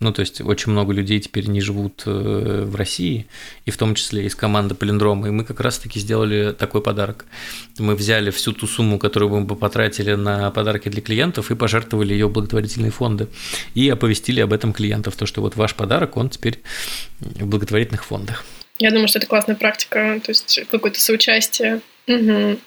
ну, 0.00 0.12
то 0.12 0.20
есть 0.20 0.40
очень 0.40 0.72
много 0.72 0.94
людей 0.94 1.20
теперь 1.20 1.46
не 1.46 1.60
живут 1.60 2.04
э, 2.06 2.64
в 2.66 2.74
России, 2.74 3.26
и 3.66 3.70
в 3.70 3.76
том 3.76 3.94
числе 3.94 4.24
из 4.24 4.34
команды 4.34 4.74
Полиндрома. 4.74 5.28
И 5.28 5.30
мы 5.30 5.44
как 5.44 5.60
раз-таки 5.60 6.00
сделали 6.00 6.52
такой 6.52 6.80
подарок. 6.80 7.26
Мы 7.78 7.94
взяли 7.94 8.30
всю 8.30 8.52
ту 8.52 8.66
сумму, 8.66 8.98
которую 8.98 9.30
мы 9.30 9.44
бы 9.44 9.56
потратили 9.56 10.14
на 10.14 10.50
подарки 10.50 10.88
для 10.88 11.02
клиентов, 11.02 11.50
и 11.50 11.54
пожертвовали 11.54 12.14
ее 12.14 12.30
благотворительные 12.30 12.90
фонды. 12.90 13.28
И 13.74 13.90
оповестили 13.90 14.40
об 14.40 14.54
этом 14.54 14.72
клиентов, 14.72 15.16
то, 15.16 15.26
что 15.26 15.42
вот 15.42 15.56
ваш 15.56 15.74
подарок, 15.74 16.16
он 16.16 16.30
теперь 16.30 16.60
в 17.20 17.46
благотворительных 17.46 18.04
фондах. 18.04 18.44
Я 18.78 18.90
думаю, 18.90 19.08
что 19.08 19.18
это 19.18 19.28
классная 19.28 19.56
практика, 19.56 20.18
то 20.24 20.30
есть 20.30 20.60
какое-то 20.70 20.98
соучастие. 20.98 21.82
Угу. 22.06 22.58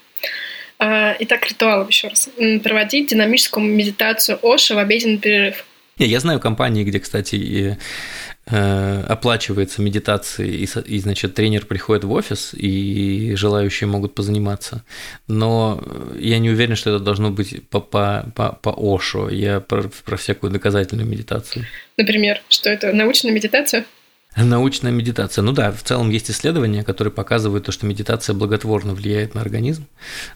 Итак, 0.80 1.50
ритуалов 1.50 1.90
еще 1.90 2.10
раз. 2.10 2.30
Проводить 2.64 3.10
динамическую 3.10 3.66
медитацию 3.66 4.38
Оша 4.44 4.76
в 4.76 4.78
обеденный 4.78 5.18
перерыв. 5.18 5.66
Не, 6.00 6.08
я 6.08 6.20
знаю 6.20 6.40
компании, 6.40 6.84
где, 6.84 7.00
кстати, 7.00 7.36
и, 7.36 7.78
э, 8.48 9.04
оплачивается 9.08 9.82
медитация, 9.82 10.48
и, 10.48 10.66
и, 10.66 11.00
значит, 11.00 11.36
тренер 11.36 11.66
приходит 11.66 12.04
в 12.04 12.12
офис, 12.12 12.54
и 12.54 13.34
желающие 13.36 13.88
могут 13.88 14.16
позаниматься. 14.16 14.84
Но 15.28 15.84
я 16.18 16.40
не 16.40 16.50
уверен, 16.50 16.76
что 16.76 16.90
это 16.90 17.04
должно 17.04 17.30
быть 17.30 17.68
по, 17.70 17.80
по, 17.80 18.26
по, 18.36 18.54
по 18.54 18.96
Ошу. 18.96 19.30
Я 19.30 19.60
про, 19.60 19.84
про 20.04 20.18
всякую 20.18 20.52
доказательную 20.52 21.08
медитацию. 21.08 21.66
Например, 21.98 22.42
что 22.50 22.70
это 22.70 22.92
научная 22.92 23.32
медитация? 23.32 23.86
Научная 24.36 24.92
медитация. 24.92 25.44
Ну 25.44 25.52
да, 25.52 25.72
в 25.72 25.84
целом 25.84 26.10
есть 26.10 26.32
исследования, 26.32 26.84
которые 26.84 27.12
показывают 27.12 27.66
то, 27.66 27.72
что 27.72 27.86
медитация 27.86 28.34
благотворно 28.34 28.94
влияет 28.96 29.36
на 29.36 29.42
организм. 29.42 29.86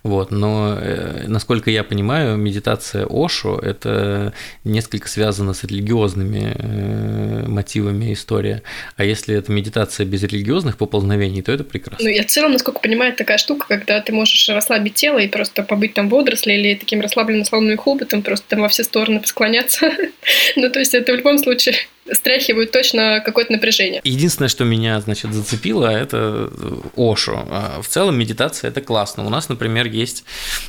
Вот, 0.03 0.29
но, 0.29 0.77
э, 0.79 1.25
насколько 1.27 1.71
я 1.71 1.83
понимаю, 1.83 2.37
медитация 2.37 3.07
Ошо– 3.09 3.59
это 3.63 4.33
несколько 4.63 5.07
связано 5.07 5.53
с 5.53 5.63
религиозными 5.63 6.55
э, 6.55 7.47
мотивами 7.47 8.13
история. 8.13 8.61
А 8.97 9.03
если 9.03 9.35
это 9.35 9.51
медитация 9.51 10.05
без 10.05 10.21
религиозных 10.21 10.77
поползновений, 10.77 11.41
то 11.41 11.51
это 11.51 11.63
прекрасно. 11.63 12.05
Ну, 12.05 12.11
я 12.11 12.23
в 12.23 12.27
целом, 12.27 12.51
насколько 12.51 12.79
понимаю, 12.79 13.15
такая 13.15 13.39
штука, 13.39 13.65
когда 13.67 13.99
ты 14.01 14.13
можешь 14.13 14.47
расслабить 14.49 14.93
тело 14.93 15.17
и 15.17 15.27
просто 15.27 15.63
побыть 15.63 15.95
там 15.95 16.09
водоросли 16.09 16.53
или 16.53 16.75
таким 16.75 17.01
расслабленным 17.01 17.45
слоновым 17.45 17.77
хоботом, 17.77 18.21
просто 18.21 18.45
там 18.47 18.61
во 18.61 18.69
все 18.69 18.83
стороны 18.83 19.19
посклоняться. 19.19 19.91
ну, 20.55 20.69
то 20.69 20.79
есть 20.79 20.93
это 20.93 21.13
в 21.13 21.15
любом 21.15 21.39
случае 21.39 21.75
стряхивают 22.11 22.71
точно 22.71 23.21
какое-то 23.23 23.51
напряжение. 23.51 24.01
Единственное, 24.03 24.49
что 24.49 24.63
меня, 24.65 24.99
значит, 25.01 25.33
зацепило, 25.33 25.87
это 25.87 26.49
Ошу. 26.95 27.37
А 27.49 27.81
в 27.81 27.87
целом 27.87 28.17
медитация– 28.17 28.69
это 28.71 28.81
классно. 28.81 29.25
У 29.25 29.29
нас, 29.29 29.49
например, 29.49 29.87
есть 29.87 30.23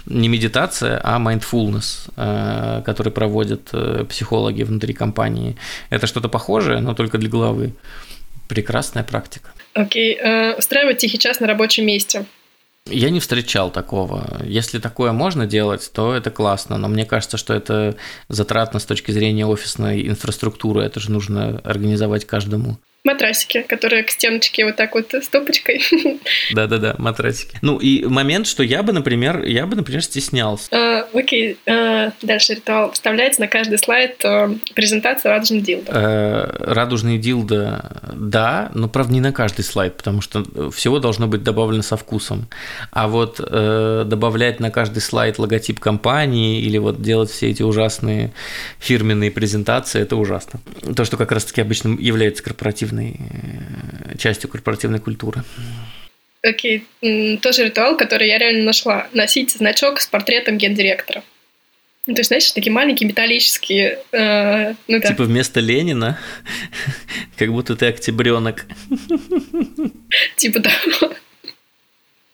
не 0.07 0.28
медитация, 0.28 1.00
а 1.02 1.18
mindfulness, 1.18 2.11
э, 2.16 2.83
который 2.85 3.12
проводят 3.12 3.68
э, 3.73 4.04
психологи 4.09 4.62
внутри 4.62 4.95
компании. 4.95 5.57
Это 5.90 6.07
что-то 6.07 6.28
похожее, 6.28 6.80
но 6.80 6.95
только 6.95 7.18
для 7.18 7.28
головы. 7.28 7.73
Прекрасная 8.49 9.04
практика. 9.04 9.50
Окей. 9.75 10.16
Okay. 10.16 10.52
Э, 10.52 10.59
устраивать 10.59 10.99
тихий 10.99 11.18
час 11.18 11.40
на 11.40 11.47
рабочем 11.47 11.87
месте– 11.87 12.25
я 12.90 13.11
не 13.11 13.21
встречал 13.21 13.71
такого. 13.71 14.40
Если 14.45 14.78
такое 14.78 15.12
можно 15.12 15.47
делать, 15.47 15.90
то 15.92 16.14
это 16.14 16.30
классно, 16.30 16.78
но 16.78 16.88
мне 16.88 17.04
кажется, 17.04 17.37
что 17.37 17.54
это 17.54 17.97
затратно 18.28 18.80
с 18.80 18.85
точки 18.85 19.11
зрения 19.11 19.47
офисной 19.47 20.07
инфраструктуры, 20.09 20.83
это 20.83 21.00
же 21.00 21.11
нужно 21.11 21.59
организовать 21.64 22.25
каждому 22.25 22.78
матрасики, 23.08 23.62
которые 23.62 24.02
к 24.02 24.10
стеночке 24.10 24.64
вот 24.66 24.76
так 24.76 24.94
вот 24.94 25.14
стопочкой. 25.22 25.82
Да-да-да, 26.52 26.94
матрасики. 26.98 27.56
Ну 27.62 27.78
и 27.78 28.04
момент, 28.04 28.46
что 28.46 28.62
я 28.62 28.82
бы, 28.82 28.92
например, 28.92 29.44
я 29.44 29.66
бы, 29.66 29.76
например, 29.76 30.02
стеснялся. 30.02 30.68
Uh, 30.70 31.06
окей, 31.14 31.56
uh, 31.66 32.12
дальше 32.20 32.54
ритуал. 32.54 32.92
Вставляется 32.92 33.40
на 33.40 33.48
каждый 33.48 33.78
слайд 33.78 34.22
uh, 34.24 34.58
презентация 34.74 35.30
радужный 35.30 35.62
дилда. 35.62 35.90
Uh, 35.90 36.74
радужный 36.74 37.18
дилда, 37.18 38.02
да, 38.14 38.70
но, 38.74 38.88
правда, 38.88 39.14
не 39.14 39.20
на 39.20 39.32
каждый 39.32 39.62
слайд, 39.62 39.96
потому 39.96 40.20
что 40.20 40.44
всего 40.70 40.98
должно 40.98 41.26
быть 41.26 41.42
добавлено 41.42 41.82
со 41.82 41.96
вкусом. 41.96 42.46
А 42.90 43.08
вот 43.08 43.40
uh, 43.40 44.04
добавлять 44.04 44.60
на 44.60 44.70
каждый 44.70 45.00
слайд 45.00 45.38
логотип 45.38 45.80
компании 45.80 46.60
или 46.60 46.76
вот 46.76 47.00
делать 47.00 47.30
все 47.30 47.48
эти 47.48 47.62
ужасные 47.62 48.34
фирменные 48.78 49.30
презентации, 49.30 50.02
это 50.02 50.16
ужасно. 50.16 50.60
То, 50.94 51.04
что 51.06 51.16
как 51.16 51.32
раз-таки 51.32 51.62
обычно 51.62 51.96
является 51.98 52.42
корпоративным 52.42 52.98
корпоративной 52.99 53.17
э, 53.19 54.19
частью 54.19 54.50
корпоративной 54.50 55.00
культуры. 55.00 55.43
Окей, 56.43 56.85
okay. 57.02 57.38
тоже 57.38 57.64
ритуал, 57.64 57.97
который 57.97 58.28
я 58.28 58.38
реально 58.38 58.64
нашла. 58.64 59.09
Носить 59.12 59.52
значок 59.52 60.00
с 60.00 60.07
портретом 60.07 60.57
гендиректора. 60.57 61.23
Ну, 62.07 62.14
то 62.14 62.21
есть, 62.21 62.28
знаешь, 62.28 62.50
такие 62.52 62.73
маленькие 62.73 63.09
металлические... 63.09 63.99
Э, 64.12 64.75
ну, 64.87 65.00
да. 65.00 65.09
Типа 65.09 65.25
вместо 65.25 65.61
Ленина, 65.61 66.19
как 67.37 67.50
будто 67.52 67.76
ты 67.76 67.87
октябренок. 67.87 68.67
Типа 70.37 70.61
того. 70.61 71.12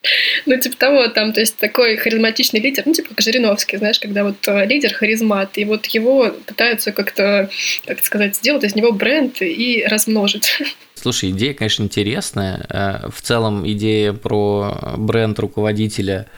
Ну, 0.47 0.59
типа 0.59 0.77
того, 0.77 1.09
там, 1.09 1.33
то 1.33 1.41
есть 1.41 1.57
такой 1.57 1.97
харизматичный 1.97 2.61
лидер, 2.61 2.83
ну, 2.87 2.93
типа 2.93 3.11
как 3.11 3.21
Жириновский, 3.21 3.79
знаешь, 3.79 3.99
когда 3.99 4.25
вот 4.25 4.37
э, 4.47 4.67
лидер 4.67 4.93
харизмат, 4.93 5.57
и 5.59 5.65
вот 5.65 5.87
его 5.87 6.31
пытаются 6.47 6.93
как-то, 6.93 7.49
как 7.87 8.05
сказать, 8.05 8.37
сделать 8.37 8.65
из 8.65 8.75
него 8.75 8.93
бренд 8.93 9.41
и 9.41 9.85
размножить. 9.89 10.59
Слушай, 10.95 11.31
идея, 11.31 11.55
конечно, 11.55 11.83
интересная. 11.83 12.67
Э, 12.69 13.09
в 13.11 13.23
целом 13.23 13.67
идея 13.69 14.13
про 14.13 14.95
бренд 14.97 15.39
руководителя– 15.39 16.27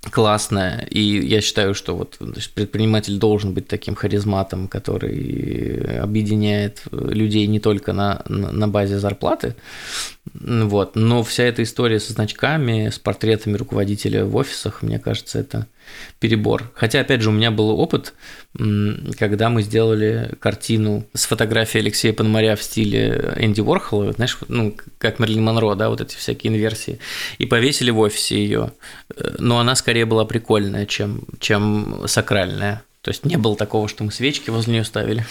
классная, 0.00 0.86
и 0.90 1.00
я 1.00 1.40
считаю, 1.40 1.74
что 1.74 1.96
вот 1.96 2.18
предприниматель 2.54 3.18
должен 3.18 3.52
быть 3.52 3.66
таким 3.66 3.94
харизматом, 3.94 4.68
который 4.68 5.98
объединяет 6.00 6.82
людей 6.90 7.46
не 7.46 7.60
только 7.60 7.92
на, 7.92 8.22
на 8.28 8.68
базе 8.68 8.98
зарплаты, 8.98 9.54
вот, 10.32 10.94
но 10.94 11.22
вся 11.22 11.44
эта 11.44 11.62
история 11.62 12.00
со 12.00 12.12
значками, 12.12 12.90
с 12.90 12.98
портретами 12.98 13.56
руководителя 13.56 14.24
в 14.24 14.36
офисах, 14.36 14.82
мне 14.82 14.98
кажется, 14.98 15.38
это 15.38 15.66
перебор. 16.20 16.70
Хотя, 16.74 17.00
опять 17.00 17.22
же, 17.22 17.30
у 17.30 17.32
меня 17.32 17.50
был 17.50 17.70
опыт, 17.70 18.14
когда 19.18 19.50
мы 19.50 19.62
сделали 19.62 20.34
картину 20.40 21.06
с 21.14 21.26
фотографией 21.26 21.82
Алексея 21.82 22.12
Пономаря 22.12 22.56
в 22.56 22.62
стиле 22.62 23.34
Энди 23.36 23.60
Уорхола, 23.60 24.12
знаешь, 24.12 24.38
ну, 24.48 24.76
как 24.98 25.18
Мерлин 25.18 25.44
Монро, 25.44 25.74
да, 25.74 25.90
вот 25.90 26.00
эти 26.00 26.16
всякие 26.16 26.52
инверсии, 26.52 26.98
и 27.38 27.46
повесили 27.46 27.90
в 27.90 27.98
офисе 27.98 28.36
ее. 28.36 28.72
Э, 29.14 29.36
но 29.38 29.58
она 29.58 29.74
скорее 29.74 30.06
была 30.06 30.24
прикольная, 30.24 30.86
чем, 30.86 31.22
чем 31.40 32.02
сакральная. 32.06 32.82
То 33.02 33.10
есть 33.10 33.24
не 33.24 33.36
было 33.36 33.56
такого, 33.56 33.88
что 33.88 34.04
мы 34.04 34.12
свечки 34.12 34.50
возле 34.50 34.74
нее 34.74 34.84
ставили. 34.84 35.24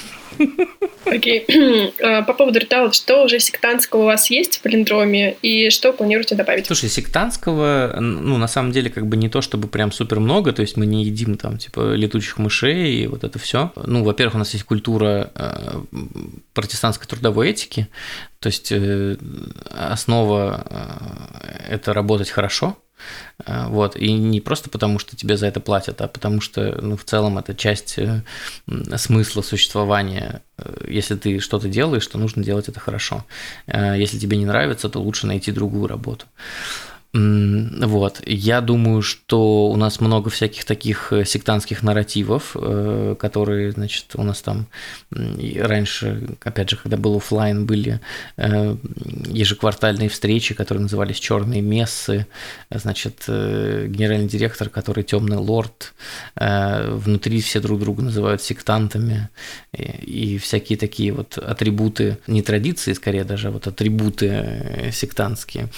Окей. 1.06 1.46
А, 2.04 2.22
по 2.22 2.34
поводу 2.34 2.60
ритуалов, 2.60 2.94
что 2.94 3.24
уже 3.24 3.40
сектантского 3.40 4.02
у 4.02 4.06
вас 4.06 4.30
есть 4.30 4.58
в 4.58 4.62
палиндроме 4.62 5.36
и 5.42 5.70
что 5.70 5.94
планируете 5.94 6.36
добавить? 6.36 6.68
Слушай, 6.68 6.90
сектантского, 6.90 7.96
ну, 8.00 8.38
на 8.38 8.48
самом 8.48 8.72
деле, 8.72 8.90
как 8.90 9.08
бы 9.08 9.18
не 9.18 9.30
то, 9.30 9.42
чтобы 9.42 9.68
прям 9.68 9.92
супер 9.92 10.20
много, 10.20 10.54
то 10.54 10.62
есть 10.62 10.78
мы 10.78 10.86
не 10.86 11.04
едим 11.04 11.38
там, 11.38 11.58
типа, 11.58 11.94
летучих 11.94 12.38
мышей 12.38 13.04
и 13.04 13.08
вот 13.08 13.24
это 13.24 13.40
все. 13.40 13.72
Ну, 13.76 14.04
во-первых, 14.04 14.36
у 14.36 14.38
нас 14.38 14.54
есть 14.54 14.66
культура 14.66 15.32
э, 15.34 15.82
протестантской 16.54 17.08
трудовой 17.08 17.50
этики, 17.50 17.88
то 18.40 18.48
есть 18.48 18.72
э, 18.72 19.18
основа 19.72 20.66
э,– 20.70 21.70
это 21.70 21.94
работать 21.94 22.30
хорошо, 22.30 22.78
вот. 23.46 23.96
И 23.96 24.14
не 24.14 24.42
просто 24.42 24.70
потому, 24.70 25.00
что 25.00 25.16
тебе 25.16 25.38
за 25.38 25.48
это 25.48 25.60
платят, 25.60 26.02
а 26.02 26.08
потому 26.08 26.42
что 26.42 26.80
ну, 26.82 26.98
в 26.98 27.04
целом 27.04 27.38
это 27.38 27.56
часть 27.56 27.98
э, 27.98 28.24
смысла 28.98 29.42
существования. 29.42 30.42
Э, 30.58 30.86
если 30.90 31.16
ты 31.16 31.40
что-то 31.40 31.68
делаешь, 31.68 32.08
то 32.08 32.18
нужно 32.18 32.44
делать 32.44 32.70
это 32.70 32.80
хорошо. 32.80 33.26
Если 33.68 34.18
тебе 34.18 34.38
не 34.38 34.46
нравится, 34.46 34.90
то 34.90 35.00
лучше 35.00 35.28
найти 35.28 35.52
другую 35.52 35.88
работу. 35.88 36.26
Вот. 37.14 38.22
Я 38.26 38.62
думаю, 38.62 39.02
что 39.02 39.70
у 39.70 39.76
нас 39.78 40.02
много 40.02 40.30
всяких 40.30 40.66
таких 40.66 41.14
э, 41.14 41.24
сектантских 41.26 41.82
нарративов, 41.82 42.56
э, 42.56 43.16
которые, 43.18 43.72
значит, 43.72 44.08
у 44.16 44.24
нас 44.24 44.42
там 44.42 44.68
раньше, 45.10 46.28
опять 46.44 46.70
же, 46.70 46.76
когда 46.76 46.98
был 46.98 47.16
офлайн, 47.16 47.66
были 47.66 48.02
э, 48.36 48.76
ежеквартальные 49.28 50.10
встречи, 50.10 50.54
которые 50.54 50.84
назывались 50.84 51.20
черные 51.20 51.62
мессы, 51.62 52.28
значит, 52.70 53.24
генеральный 53.28 54.28
директор, 54.28 54.70
который 54.70 55.04
темный 55.04 55.38
лорд, 55.38 55.94
внутри 56.36 57.42
все 57.42 57.60
друг 57.60 57.80
друга 57.80 58.04
называют 58.04 58.42
сектантами, 58.42 59.30
и 59.74 60.38
всякие 60.38 60.78
такие 60.78 61.14
вот 61.14 61.38
атрибуты, 61.38 62.18
не 62.28 62.42
традиции, 62.42 62.94
скорее 62.94 63.24
даже, 63.24 63.48
а 63.48 63.52
вот 63.52 63.68
атрибуты 63.68 64.92
сектантские 64.92 65.70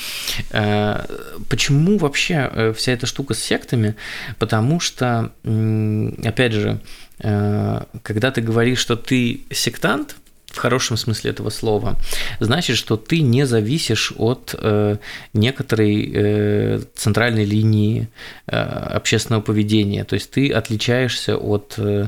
Почему 1.50 1.98
вообще 1.98 2.50
э, 2.52 2.74
вся 2.74 2.92
эта 2.92 3.06
штука 3.06 3.34
с 3.34 3.40
сектами? 3.40 3.96
Потому 4.38 4.80
что, 4.80 5.32
опять 6.24 6.54
же, 6.54 6.80
э, 7.20 7.82
когда 8.04 8.32
ты 8.32 8.42
говоришь, 8.42 8.80
что 8.80 8.96
ты 8.96 9.42
сектант, 9.52 10.16
в 10.52 10.58
хорошем 10.58 10.98
смысле 10.98 11.32
этого 11.32 11.50
слова, 11.50 11.96
значит, 12.40 12.76
что 12.76 12.98
ты 12.98 13.22
не 13.22 13.46
зависишь 13.46 14.14
от 14.18 14.56
э, 14.58 14.98
некоторой 15.34 16.12
э, 16.12 16.80
центральной 16.96 17.46
линии 17.46 18.10
э, 18.48 18.58
общественного 18.58 19.42
поведения. 19.42 20.04
То 20.04 20.16
есть 20.16 20.32
ты 20.32 20.52
отличаешься 20.52 21.38
от 21.38 21.76
э, 21.78 22.08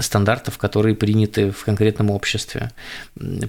стандартов, 0.00 0.58
которые 0.58 0.96
приняты 0.96 1.50
в 1.50 1.64
конкретном 1.64 2.10
обществе. 2.10 2.72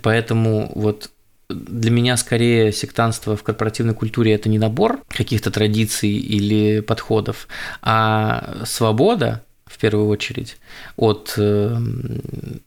Поэтому 0.01 0.71
вот 0.75 1.09
для 1.49 1.89
меня 1.89 2.15
скорее 2.15 2.71
сектантство 2.71 3.35
в 3.35 3.43
корпоративной 3.43 3.95
культуре 3.95 4.33
это 4.33 4.49
не 4.49 4.59
набор 4.59 5.01
каких-то 5.09 5.49
традиций 5.49 6.11
или 6.11 6.79
подходов, 6.81 7.47
а 7.81 8.61
свобода, 8.65 9.43
в 9.65 9.79
первую 9.79 10.07
очередь, 10.07 10.57
от, 10.95 11.33
э, 11.37 11.77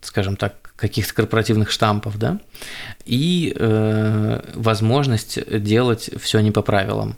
скажем 0.02 0.36
так, 0.36 0.74
каких-то 0.76 1.14
корпоративных 1.14 1.70
штампов, 1.70 2.18
да, 2.18 2.40
и 3.04 3.54
э, 3.56 4.40
возможность 4.54 5.38
делать 5.62 6.10
все 6.20 6.40
не 6.40 6.50
по 6.50 6.62
правилам. 6.62 7.16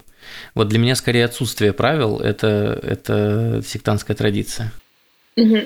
Вот 0.54 0.68
для 0.68 0.78
меня 0.78 0.94
скорее 0.94 1.25
отсутствие 1.25 1.73
правил 1.73 2.18
это, 2.18 2.78
это 2.83 3.62
сектантская 3.66 4.16
традиция. 4.16 4.71
Угу. 5.37 5.59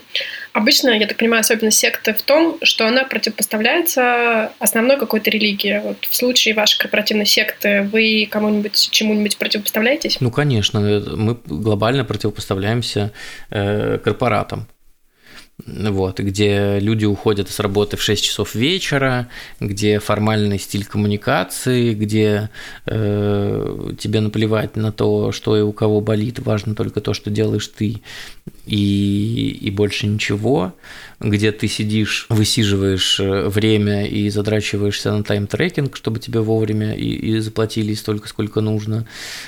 Обычно, 0.55 0.91
я 0.91 1.07
так 1.07 1.19
понимаю, 1.19 1.41
особенность 1.41 1.79
секты 1.79 2.15
в 2.15 2.23
том, 2.23 2.59
что 2.63 2.87
она 2.87 3.05
противопоставляется 3.05 4.51
основной 4.59 4.99
какой-то 4.99 5.31
религии. 5.31 5.81
Вот 5.85 6.07
в 6.09 6.17
случае 6.17 6.55
вашей 6.55 6.79
корпоративной 6.79 7.27
секты 7.27 7.83
вы 7.93 8.27
кому-нибудь 8.31 8.89
чему-нибудь 8.91 9.37
противопоставляетесь? 9.37 10.21
Ну, 10.21 10.31
конечно, 10.31 10.81
мы 10.81 11.37
глобально 11.45 12.05
противопоставляемся 12.05 13.13
э, 13.51 13.99
корпоратам 14.03 14.69
вот, 15.67 16.21
где 16.21 16.79
люди 16.79 17.05
уходят 17.05 17.49
с 17.49 17.59
работы 17.59 17.97
в 17.97 18.03
6 18.03 18.23
часов 18.23 18.55
вечера, 18.55 19.29
где 19.59 19.99
формальный 19.99 20.59
стиль 20.59 20.85
коммуникации, 20.85 21.95
где 21.95 22.51
э, 22.87 23.93
тебе 23.99 24.21
наплевать 24.21 24.77
на 24.77 24.93
то, 24.93 25.33
что 25.33 25.57
и 25.57 25.61
у 25.61 25.73
кого 25.73 26.01
болит, 26.01 26.39
важно 26.39 26.77
только 26.77 27.01
то, 27.01 27.13
что 27.13 27.31
делаешь 27.31 27.67
ты, 27.67 28.03
и, 28.67 29.59
и 29.61 29.71
больше 29.71 30.07
ничего, 30.07 30.75
где 31.21 31.51
ты 31.51 31.67
сидишь, 31.67 32.27
высиживаешь 32.29 33.19
э, 33.19 33.49
время 33.49 34.07
и 34.07 34.29
задрачиваешься 34.31 35.13
на 35.13 35.25
time 35.25 35.47
tracking, 35.47 35.97
чтобы 35.97 36.21
тебе 36.21 36.41
вовремя 36.41 36.95
и, 36.95 37.09
и 37.09 37.39
заплатили 37.41 37.95
столько, 37.95 38.29
сколько 38.29 38.61
нужно, 38.61 39.07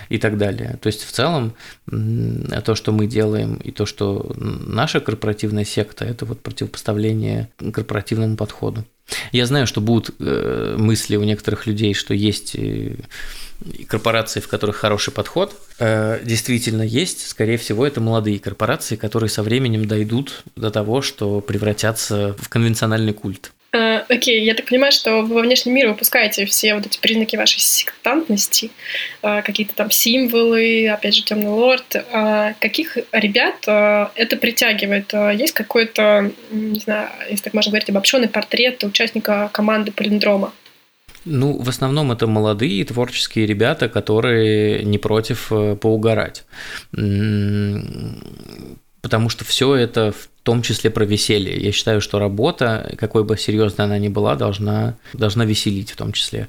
и 0.08 0.18
так 0.18 0.36
далее. 0.36 0.78
То 0.82 0.88
есть 0.88 1.04
в 1.04 1.12
целом 1.12 1.54
то, 1.86 2.74
что 2.74 2.92
мы 2.92 3.06
делаем, 3.06 3.56
и 3.56 3.70
то, 3.70 3.86
что 3.86 4.34
наша 4.36 5.00
корпоративная 5.00 5.64
секта, 5.64 6.04
это 6.04 6.24
вот 6.24 6.40
противопоставление 6.40 7.50
корпоративному 7.72 8.36
подходу. 8.36 8.84
Я 9.32 9.46
знаю, 9.46 9.66
что 9.66 9.80
будут 9.80 10.14
э, 10.18 10.76
мысли 10.78 11.16
у 11.16 11.22
некоторых 11.22 11.66
людей, 11.66 11.94
что 11.94 12.14
есть 12.14 12.54
э, 12.54 12.96
корпорации, 13.86 14.40
в 14.40 14.48
которых 14.48 14.76
хороший 14.76 15.12
подход, 15.12 15.54
э, 15.78 16.20
действительно 16.24 16.82
есть. 16.82 17.28
Скорее 17.28 17.58
всего, 17.58 17.86
это 17.86 18.00
молодые 18.00 18.38
корпорации, 18.38 18.96
которые 18.96 19.30
со 19.30 19.42
временем 19.42 19.86
дойдут 19.86 20.42
до 20.56 20.70
того, 20.70 21.02
что 21.02 21.40
превратятся 21.40 22.34
в 22.38 22.48
конвенциональный 22.48 23.12
культ. 23.12 23.52
Uh, 23.72 24.04
окей, 24.08 24.44
я 24.44 24.54
так 24.54 24.66
понимаю, 24.66 24.90
что 24.90 25.22
вы 25.22 25.34
во 25.34 25.42
внешний 25.42 25.70
мир 25.70 25.88
выпускаете 25.88 26.44
все 26.44 26.74
вот 26.74 26.86
эти 26.86 26.98
признаки 26.98 27.36
вашей 27.36 27.60
сектантности, 27.60 28.70
uh, 29.22 29.42
какие-то 29.42 29.74
там 29.74 29.92
символы, 29.92 30.88
опять 30.88 31.14
же, 31.14 31.22
темный 31.22 31.50
лорд. 31.50 31.94
Uh, 31.94 32.54
каких 32.60 32.98
ребят 33.12 33.62
это 33.66 34.36
притягивает? 34.36 35.12
Есть 35.12 35.54
какой-то, 35.54 36.32
не 36.50 36.80
знаю, 36.80 37.10
если 37.28 37.44
так 37.44 37.54
можно 37.54 37.70
говорить, 37.70 37.90
обобщенный 37.90 38.28
портрет 38.28 38.82
участника 38.82 39.48
команды 39.52 39.92
Полиндрома? 39.92 40.52
Ну, 41.24 41.58
в 41.58 41.68
основном 41.68 42.12
это 42.12 42.26
молодые 42.26 42.84
творческие 42.84 43.46
ребята, 43.46 43.88
которые 43.88 44.82
не 44.84 44.98
против 44.98 45.52
э, 45.52 45.76
поугарать. 45.76 46.44
Потому 49.02 49.28
что 49.28 49.44
все 49.44 49.74
это 49.74 50.12
в 50.12 50.28
том 50.42 50.62
числе 50.62 50.90
про 50.90 51.04
веселье. 51.04 51.56
Я 51.56 51.70
считаю, 51.72 52.00
что 52.00 52.18
работа, 52.18 52.94
какой 52.98 53.24
бы 53.24 53.36
серьезной 53.36 53.86
она 53.86 53.98
ни 53.98 54.08
была, 54.08 54.36
должна, 54.36 54.94
должна 55.12 55.44
веселить 55.44 55.90
в 55.90 55.96
том 55.96 56.12
числе. 56.12 56.48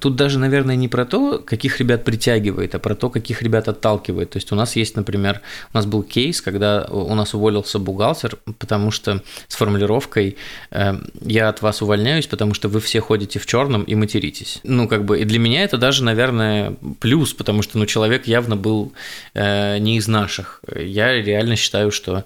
Тут 0.00 0.16
даже, 0.16 0.38
наверное, 0.38 0.76
не 0.76 0.88
про 0.88 1.04
то, 1.04 1.38
каких 1.38 1.80
ребят 1.80 2.04
притягивает, 2.04 2.74
а 2.74 2.78
про 2.78 2.94
то, 2.94 3.10
каких 3.10 3.42
ребят 3.42 3.68
отталкивает. 3.68 4.30
То 4.30 4.38
есть 4.38 4.52
у 4.52 4.54
нас 4.54 4.76
есть, 4.76 4.96
например, 4.96 5.42
у 5.72 5.76
нас 5.76 5.84
был 5.86 6.02
кейс, 6.02 6.40
когда 6.40 6.84
у 6.90 7.14
нас 7.14 7.34
уволился 7.34 7.78
бухгалтер, 7.78 8.38
потому 8.58 8.90
что 8.90 9.22
с 9.48 9.56
формулировкой 9.56 10.36
э, 10.70 10.94
«я 11.20 11.48
от 11.50 11.60
вас 11.60 11.82
увольняюсь, 11.82 12.26
потому 12.26 12.54
что 12.54 12.68
вы 12.68 12.80
все 12.80 13.00
ходите 13.00 13.38
в 13.38 13.46
черном 13.46 13.82
и 13.82 13.94
материтесь». 13.94 14.60
Ну, 14.64 14.88
как 14.88 15.04
бы, 15.04 15.20
и 15.20 15.24
для 15.24 15.38
меня 15.38 15.64
это 15.64 15.76
даже, 15.76 16.04
наверное, 16.04 16.74
плюс, 17.00 17.34
потому 17.34 17.60
что, 17.62 17.78
ну, 17.78 17.84
человек 17.84 18.26
явно 18.26 18.56
был 18.56 18.92
э, 19.34 19.78
не 19.78 19.98
из 19.98 20.08
наших. 20.08 20.62
Я 20.74 21.12
реально 21.12 21.56
считаю, 21.56 21.90
что 21.90 22.24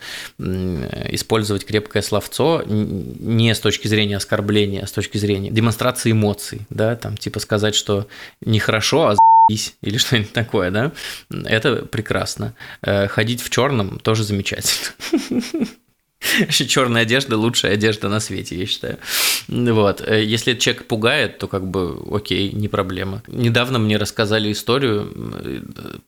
использовать 1.11 1.65
крепкое 1.65 2.03
словцо 2.03 2.63
не 2.67 3.55
с 3.55 3.61
точки 3.61 3.89
зрения 3.89 4.17
оскорбления, 4.17 4.83
а 4.83 4.87
с 4.87 4.93
точки 4.93 5.19
зрения 5.19 5.51
демонстрации 5.51 6.13
эмоций, 6.13 6.67
да, 6.71 6.97
там 6.97 7.17
типа 7.17 7.41
сказать, 7.41 7.75
что 7.75 8.07
нехорошо, 8.41 9.09
а 9.09 9.17
или 9.83 9.99
что-нибудь 9.99 10.33
такое, 10.33 10.71
да, 10.71 10.93
это 11.31 11.87
прекрасно. 11.87 12.55
Э, 12.83 13.09
ходить 13.09 13.43
в 13.43 13.51
черном 13.51 13.99
тоже 13.99 14.25
замечательно. 14.25 14.89
Вообще 16.41 16.67
черная 16.67 17.03
одежда 17.03 17.37
лучшая 17.37 17.75
одежда 17.75 18.09
на 18.09 18.19
свете, 18.21 18.59
я 18.59 18.67
считаю. 18.67 18.99
Вот. 19.49 20.03
Э, 20.07 20.23
если 20.23 20.55
человек 20.55 20.87
пугает, 20.87 21.39
то 21.39 21.47
как 21.47 21.67
бы 21.67 21.97
окей, 22.11 22.53
не 22.53 22.69
проблема. 22.69 23.23
Недавно 23.29 23.79
мне 23.79 23.97
рассказали 23.97 24.53
историю, 24.53 25.13
э, 25.15 25.61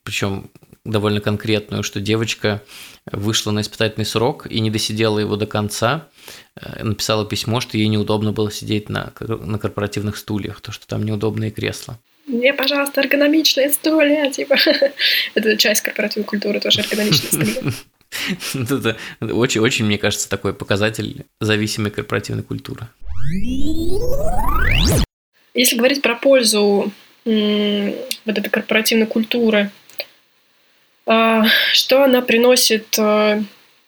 причем 0.03 0.51
довольно 0.85 1.21
конкретную, 1.21 1.83
что 1.83 2.01
девочка 2.01 2.63
вышла 3.11 3.51
на 3.51 3.61
испытательный 3.61 4.07
срок 4.07 4.47
и 4.47 4.61
не 4.61 4.71
досидела 4.71 5.19
его 5.19 5.37
до 5.37 5.47
конца, 5.47 6.09
э, 6.57 6.83
написала 6.85 7.27
письмо, 7.27 7.61
что 7.61 7.77
ей 7.77 7.89
неудобно 7.89 8.33
было 8.33 8.51
сидеть 8.51 8.89
на, 8.89 9.13
на 9.21 9.59
корпоративных 9.59 10.17
стульях, 10.17 10.61
то, 10.61 10.73
что 10.73 10.87
там 10.87 11.05
неудобные 11.05 11.51
кресла. 11.51 11.99
Мне, 12.27 12.55
пожалуйста, 12.55 13.01
эргономичные 13.01 13.71
стулья, 13.71 14.31
типа. 14.31 14.57
Это 15.35 15.57
часть 15.57 15.81
корпоративной 15.83 16.27
культуры, 16.27 16.61
тоже 16.61 16.81
эргономичные 16.81 17.47
стулья. 17.47 17.73
Это 18.55 18.97
очень, 19.21 19.61
очень, 19.61 19.85
мне 19.85 19.99
кажется, 19.99 20.29
такой 20.29 20.55
показатель 20.55 21.27
зависимой 21.41 21.91
корпоративной 21.91 22.43
культуры. 22.43 22.87
Если 25.55 25.77
говорить 25.77 26.03
про 26.03 26.15
пользу 26.15 26.93
вот 27.25 28.39
этой 28.39 28.49
корпоративной 28.49 29.07
культуры, 29.07 29.71
что 31.05 32.05
она 32.05 32.23
приносит, 32.23 32.97
э, 32.99 33.43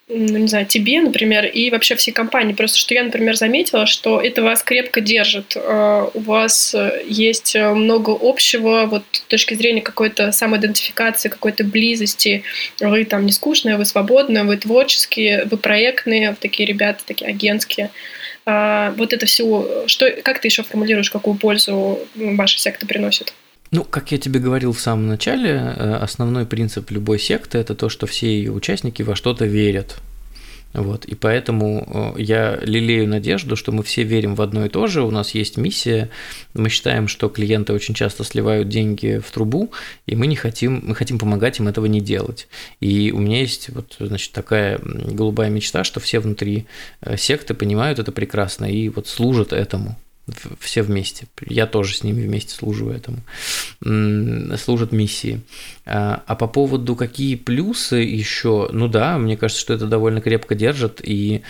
ну, 0.09 0.39
не 0.39 0.49
знаю, 0.49 0.67
тебе, 0.67 1.01
например, 1.01 1.47
и 1.47 1.71
вообще 1.71 1.95
всей 1.95 2.13
компании. 2.13 2.53
Просто 2.53 2.79
что 2.79 2.95
я, 2.95 3.05
например, 3.05 3.37
заметила, 3.37 3.87
что 3.87 4.21
это 4.21 4.43
вас 4.43 4.63
крепко 4.63 5.01
держит. 5.01 5.57
А, 5.57 6.11
у 6.13 6.21
вас 6.21 6.75
э, 6.75 7.03
есть 7.07 7.55
э, 7.57 7.73
много 7.73 8.17
общего 8.21 8.87
вот 8.87 9.05
с 9.13 9.21
точки 9.21 9.55
зрения 9.55 9.81
какой-то 9.81 10.33
самоидентификации, 10.33 11.29
какой-то 11.29 11.65
близости. 11.65 12.43
Вы 12.81 13.05
там 13.05 13.25
не 13.27 13.33
скучные, 13.33 13.77
вы 13.77 13.85
свободные, 13.85 14.45
вы 14.45 14.57
творческие, 14.57 15.45
вы 15.45 15.57
проектные, 15.57 16.37
такие 16.39 16.67
ребята, 16.67 17.03
такие 17.07 17.31
агентские. 17.31 17.91
А, 18.45 18.93
вот 18.97 19.13
это 19.13 19.27
все, 19.27 19.85
что, 19.87 20.11
как 20.11 20.41
ты 20.41 20.49
еще 20.49 20.63
формулируешь, 20.63 21.11
какую 21.11 21.37
пользу 21.37 22.01
ваша 22.15 22.59
секта 22.59 22.87
приносит? 22.87 23.33
Ну, 23.73 23.85
как 23.85 24.13
я 24.13 24.19
тебе 24.19 24.39
говорил 24.39 24.73
в 24.73 24.81
самом 24.81 25.09
начале, 25.09 25.49
э, 25.51 25.95
основной 25.95 26.45
принцип 26.45 26.91
любой 26.91 27.19
секты– 27.19 27.57
это 27.59 27.75
то, 27.75 27.89
что 27.89 28.07
все 28.07 28.27
ее 28.27 28.53
участники 28.53 29.03
во 29.03 29.17
что-то 29.17 29.47
верят. 29.47 29.97
Вот, 30.75 31.07
и 31.07 31.15
поэтому 31.15 32.15
э, 32.19 32.21
я 32.23 32.59
лелею 32.63 33.09
надежду, 33.09 33.57
что 33.57 33.73
мы 33.73 33.83
все 33.83 34.03
верим 34.03 34.35
в 34.35 34.43
одно 34.43 34.67
и 34.67 34.69
то 34.69 34.87
же, 34.89 35.03
у 35.03 35.11
нас 35.11 35.35
есть 35.35 35.57
миссия, 35.57 36.11
мы 36.53 36.69
считаем, 36.69 37.09
что 37.09 37.31
клиенты 37.31 37.73
очень 37.73 37.95
часто 37.95 38.25
сливают 38.25 38.69
деньги 38.69 39.23
в 39.27 39.31
трубу, 39.31 39.71
и 40.07 40.17
мы 40.17 40.27
не 40.27 40.37
хотим, 40.37 40.83
мы 40.85 40.95
хотим 40.95 41.19
помогать 41.19 41.59
им 41.59 41.67
этого 41.67 41.87
не 41.87 42.03
делать. 42.03 42.49
И 42.81 43.11
у 43.11 43.21
меня 43.21 43.41
есть 43.41 43.71
вот, 43.71 43.97
значит, 43.99 44.33
такая 44.33 44.81
голубая 44.83 45.49
мечта, 45.49 45.83
что 45.83 45.99
все 45.99 46.21
внутри 46.21 46.67
э, 47.01 47.17
секты 47.17 47.55
понимают 47.55 47.99
это 47.99 48.13
прекрасно 48.13 48.67
и 48.67 48.91
вот 48.91 49.09
служат 49.09 49.55
этому 49.55 49.97
все 50.61 50.83
вместе. 50.83 51.27
Я 51.47 51.67
тоже 51.67 51.97
с 51.97 52.05
ними 52.05 52.23
вместе 52.23 52.55
служу 52.55 52.91
этому. 52.91 53.19
Служат 54.57 54.93
миссии. 54.93 55.41
А, 55.85 56.23
а 56.27 56.37
по 56.37 56.47
поводу 56.47 56.95
какие 56.95 57.35
плюсы 57.35 57.97
еще, 57.97 58.69
ну 58.73 58.87
да, 58.87 59.19
мне 59.19 59.37
кажется, 59.37 59.61
что 59.61 59.75
это 59.75 59.87
довольно 59.87 60.21
крепко 60.21 60.55
держит. 60.55 61.01
И 61.03 61.43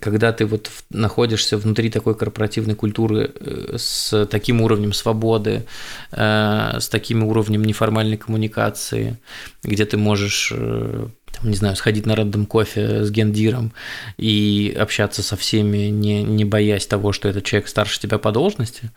когда 0.00 0.32
ты 0.32 0.46
вот 0.46 0.70
находишься 0.90 1.58
внутри 1.58 1.90
такой 1.90 2.14
корпоративной 2.14 2.76
культуры 2.76 3.32
э, 3.34 3.74
с 3.76 4.26
таким 4.26 4.60
уровнем 4.60 4.92
свободы, 4.92 5.66
э, 6.12 6.76
с 6.78 6.88
таким 6.88 7.24
уровнем 7.24 7.64
неформальной 7.64 8.16
коммуникации, 8.16 9.16
где 9.64 9.84
ты 9.84 9.96
можешь 9.96 10.52
э, 10.54 11.08
не 11.42 11.54
знаю, 11.54 11.76
сходить 11.76 12.06
на 12.06 12.16
рандом 12.16 12.46
кофе 12.46 13.04
с 13.04 13.10
гендиром 13.10 13.72
и 14.16 14.76
общаться 14.78 15.22
со 15.22 15.36
всеми, 15.36 15.88
не, 15.88 16.22
не 16.22 16.44
боясь 16.44 16.86
того, 16.86 17.12
что 17.12 17.28
этот 17.28 17.44
человек 17.44 17.68
старше 17.68 18.00
тебя 18.00 18.18
по 18.18 18.32
должности. 18.32 18.90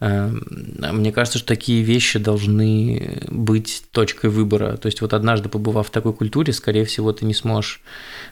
Эм, 0.00 0.44
мне 0.78 1.12
кажется, 1.12 1.38
что 1.38 1.46
такие 1.46 1.82
вещи 1.82 2.18
должны 2.18 3.22
быть 3.28 3.84
точкой 3.92 4.30
выбора. 4.30 4.76
То 4.76 4.86
есть 4.86 5.00
вот 5.00 5.12
однажды 5.12 5.48
побывав 5.48 5.88
в 5.88 5.90
такой 5.90 6.12
культуре, 6.12 6.52
скорее 6.52 6.84
всего, 6.84 7.12
ты 7.12 7.24
не 7.24 7.34
сможешь 7.34 7.80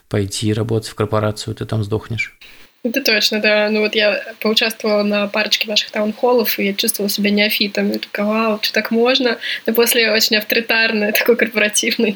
пойти 0.09 0.51
работать 0.53 0.89
в 0.89 0.95
корпорацию, 0.95 1.55
ты 1.55 1.65
там 1.65 1.83
сдохнешь. 1.83 2.37
Это 2.83 3.03
точно, 3.03 3.39
да. 3.39 3.69
Ну 3.69 3.81
вот 3.81 3.93
я 3.93 4.23
поучаствовала 4.39 5.03
на 5.03 5.27
парочке 5.27 5.67
ваших 5.67 5.91
таунхоллов, 5.91 6.57
и 6.57 6.65
я 6.65 6.73
чувствовала 6.73 7.11
себя 7.11 7.29
неофитом. 7.29 7.91
Я 7.91 7.99
такая, 7.99 8.25
вау, 8.25 8.59
что 8.59 8.73
так 8.73 8.89
можно? 8.89 9.37
Но 9.67 9.73
после 9.73 10.11
очень 10.11 10.37
авторитарной, 10.37 11.11
такой 11.19 11.35
корпоративной, 11.35 12.15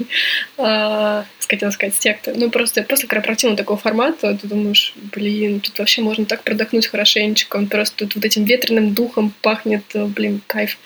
э, 0.58 1.23
хотела 1.47 1.69
сказать, 1.69 1.93
секты. 1.95 2.34
Ну 2.36 2.49
просто 2.49 2.82
после 2.82 3.08
корпоративного 3.08 3.58
такого 3.58 3.78
формата 3.78 4.36
ты 4.36 4.47
думаешь, 4.47 4.93
блин, 4.95 5.60
тут 5.60 5.78
вообще 5.78 6.01
можно 6.01 6.25
так 6.25 6.41
продохнуть 6.41 6.88
хорошенечко. 6.88 7.58
Он 7.58 7.67
просто 7.67 7.97
тут 7.97 8.15
вот 8.15 8.25
этим 8.25 8.43
ветреным 8.45 8.95
духом 8.95 9.36
пахнет, 9.43 9.84
блин, 9.93 10.41
кайф, 10.47 10.80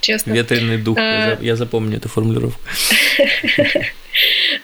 честно. 0.00 0.32
Ветреный 0.32 0.78
дух, 0.78 0.98
а... 0.98 1.38
я 1.40 1.54
запомню 1.54 1.98
эту 1.98 2.08
формулировку. 2.08 2.60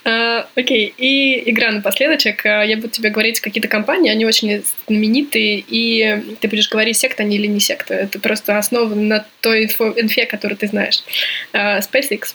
А, 0.04 0.46
окей, 0.54 0.92
и 0.96 1.50
игра 1.50 1.70
напоследочек. 1.70 2.44
А, 2.46 2.62
я 2.62 2.76
буду 2.76 2.90
тебе 2.90 3.10
говорить 3.10 3.40
какие-то 3.40 3.68
компании, 3.68 4.10
они 4.10 4.26
очень 4.26 4.62
знаменитые, 4.86 5.64
и 5.66 6.36
ты 6.40 6.48
будешь 6.48 6.68
говорить, 6.68 6.96
секта 6.96 7.22
они 7.22 7.36
или 7.36 7.46
не 7.46 7.60
секта. 7.60 7.94
Это 7.94 8.18
просто 8.20 8.58
основано 8.58 9.02
на 9.02 9.26
той 9.40 9.64
инфе, 9.64 10.26
которую 10.26 10.58
ты 10.58 10.66
знаешь. 10.66 11.02
А, 11.52 11.80
SpaceX. 11.80 12.34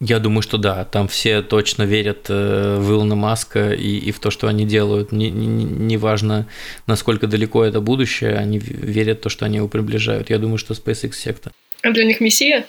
Я 0.00 0.20
думаю, 0.20 0.42
что 0.42 0.58
да, 0.58 0.84
там 0.84 1.08
все 1.08 1.42
точно 1.42 1.82
верят 1.82 2.26
э, 2.28 2.76
в 2.78 2.90
Илона 2.90 3.16
Маска 3.16 3.72
и, 3.72 3.98
и 3.98 4.12
в 4.12 4.20
то, 4.20 4.30
что 4.30 4.46
они 4.46 4.64
делают. 4.64 5.10
Неважно, 5.10 6.34
не, 6.34 6.42
не 6.42 6.46
насколько 6.86 7.26
далеко 7.26 7.64
это 7.64 7.80
будущее, 7.80 8.36
они 8.36 8.58
верят 8.60 9.18
в 9.18 9.22
то, 9.22 9.28
что 9.28 9.44
они 9.44 9.56
его 9.56 9.66
приближают. 9.66 10.30
Я 10.30 10.38
думаю, 10.38 10.58
что 10.58 10.74
SpaceX 10.74 11.14
секта. 11.14 11.50
А 11.82 11.90
для 11.90 12.04
них 12.04 12.20
мессия? 12.20 12.64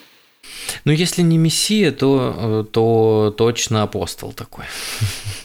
Ну, 0.86 0.92
если 0.92 1.22
не 1.22 1.38
мессия, 1.38 1.92
то, 1.92 2.68
то 2.72 3.34
точно 3.38 3.84
апостол 3.84 4.34
такой. 4.34 4.66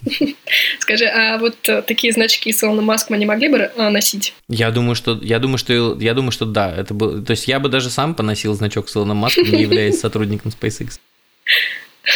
Скажи, 0.78 1.06
а 1.06 1.38
вот 1.38 1.56
э, 1.68 1.82
такие 1.82 2.12
значки 2.12 2.52
с 2.52 2.62
Илоном 2.62 2.84
Маском 2.84 3.14
они 3.14 3.26
могли 3.26 3.48
бы 3.48 3.58
э, 3.58 3.88
носить? 3.88 4.34
Я 4.48 4.70
думаю, 4.70 4.94
что 4.94 5.18
я 5.22 5.38
думаю, 5.38 5.58
что 5.58 5.96
я 5.98 6.14
думаю, 6.14 6.30
что 6.30 6.44
да. 6.44 6.74
Это 6.74 6.94
был, 6.94 7.22
то 7.24 7.32
есть 7.32 7.48
я 7.48 7.58
бы 7.58 7.68
даже 7.68 7.90
сам 7.90 8.14
поносил 8.14 8.54
значок 8.54 8.88
с 8.88 8.96
Илоном 8.96 9.18
Маском, 9.18 9.44
не 9.44 9.62
являясь 9.62 10.00
сотрудником 10.00 10.52
SpaceX. 10.52 10.98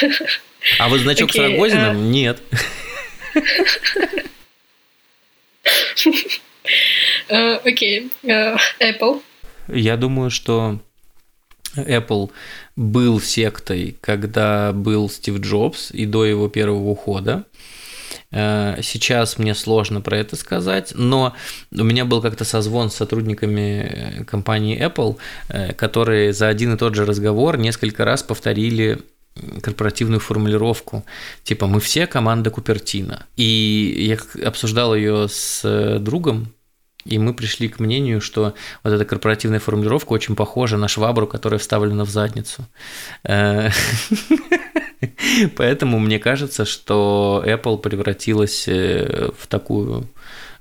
А 0.81 0.88
вот 0.88 1.01
значок 1.01 1.31
okay, 1.31 1.35
с 1.35 1.38
Рогозиным 1.38 1.97
uh... 1.97 2.09
нет. 2.09 2.43
Окей. 7.64 8.11
Okay. 8.23 8.59
Apple. 8.81 9.23
Я 9.69 9.97
думаю, 9.97 10.31
что 10.31 10.81
Apple 11.77 12.31
был 12.77 13.21
сектой, 13.21 13.97
когда 14.01 14.73
был 14.73 15.09
Стив 15.11 15.39
Джобс 15.41 15.91
и 15.91 16.07
до 16.07 16.25
его 16.25 16.49
первого 16.49 16.89
ухода. 16.89 17.45
Э, 18.31 18.79
сейчас 18.83 19.39
мне 19.39 19.55
сложно 19.55 20.01
про 20.01 20.19
это 20.19 20.37
сказать, 20.37 20.93
но 20.95 21.35
у 21.73 21.85
меня 21.85 22.05
был 22.05 22.21
как-то 22.23 22.45
созвон 22.45 22.91
с 22.91 22.97
сотрудниками 22.97 24.25
компании 24.27 24.81
Apple, 24.81 25.17
э, 25.49 25.73
которые 25.75 26.33
за 26.33 26.49
один 26.49 26.75
и 26.75 26.79
тот 26.79 26.95
же 26.95 27.05
разговор 27.05 27.57
несколько 27.59 28.05
раз 28.05 28.23
повторили 28.23 28.99
корпоративную 29.63 30.19
формулировку, 30.19 31.05
типа 31.45 31.69
«мы 31.69 31.79
все 31.79 32.09
команда 32.09 32.51
Купертина». 32.51 33.27
И 33.37 33.95
я 34.09 34.47
обсуждал 34.47 34.97
ее 34.97 35.29
с 35.29 35.99
другом, 36.01 36.53
и 37.09 37.18
мы 37.18 37.33
пришли 37.33 37.68
к 37.68 37.81
мнению, 37.81 38.21
что 38.21 38.55
вот 38.85 38.92
эта 38.92 39.05
корпоративная 39.05 39.61
формулировка 39.61 40.12
очень 40.12 40.37
похожа 40.37 40.77
на 40.77 40.88
швабру, 40.88 41.27
которая 41.27 41.59
вставлена 41.59 42.05
в 42.05 42.11
задницу. 42.11 42.64
Э, 43.25 43.71
поэтому 45.57 45.99
мне 45.99 46.18
кажется, 46.18 46.64
что 46.64 47.42
Apple 47.47 47.79
превратилась 47.79 48.68
э, 48.68 49.31
в 49.38 49.47
такую, 49.47 50.07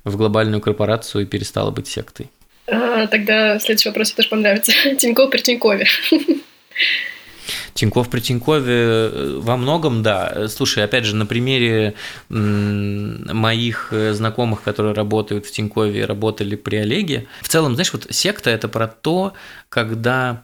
в 0.03 0.15
глобальную 0.15 0.61
корпорацию 0.61 1.23
и 1.23 1.25
перестала 1.25 1.71
быть 1.71 1.87
сектой. 1.87 2.29
А, 2.67 3.07
тогда 3.07 3.59
следующий 3.59 3.89
вопрос 3.89 4.11
тоже 4.13 4.29
понравится. 4.29 4.71
Тинькофф 4.97 5.29
при 5.29 5.41
Тинькове. 5.41 5.87
Тиньков 7.73 8.09
при 8.09 8.19
Тинькове 8.19 8.73
э, 8.73 9.39
во 9.41 9.57
многом, 9.57 10.03
да. 10.03 10.47
Слушай, 10.47 10.83
опять 10.83 11.05
же, 11.05 11.15
на 11.15 11.25
примере 11.25 11.93
моих 12.29 13.89
э, 13.91 14.13
знакомых, 14.13 14.63
которые 14.63 14.93
работают 14.93 15.45
в 15.45 15.51
Тинькове 15.51 16.05
работали 16.05 16.55
при 16.55 16.77
Олеге, 16.77 17.27
в 17.41 17.49
целом, 17.49 17.73
знаешь, 17.75 17.93
вот 17.93 18.07
секта– 18.09 18.49
это 18.51 18.67
про 18.67 18.87
то, 18.87 19.33
когда 19.69 20.43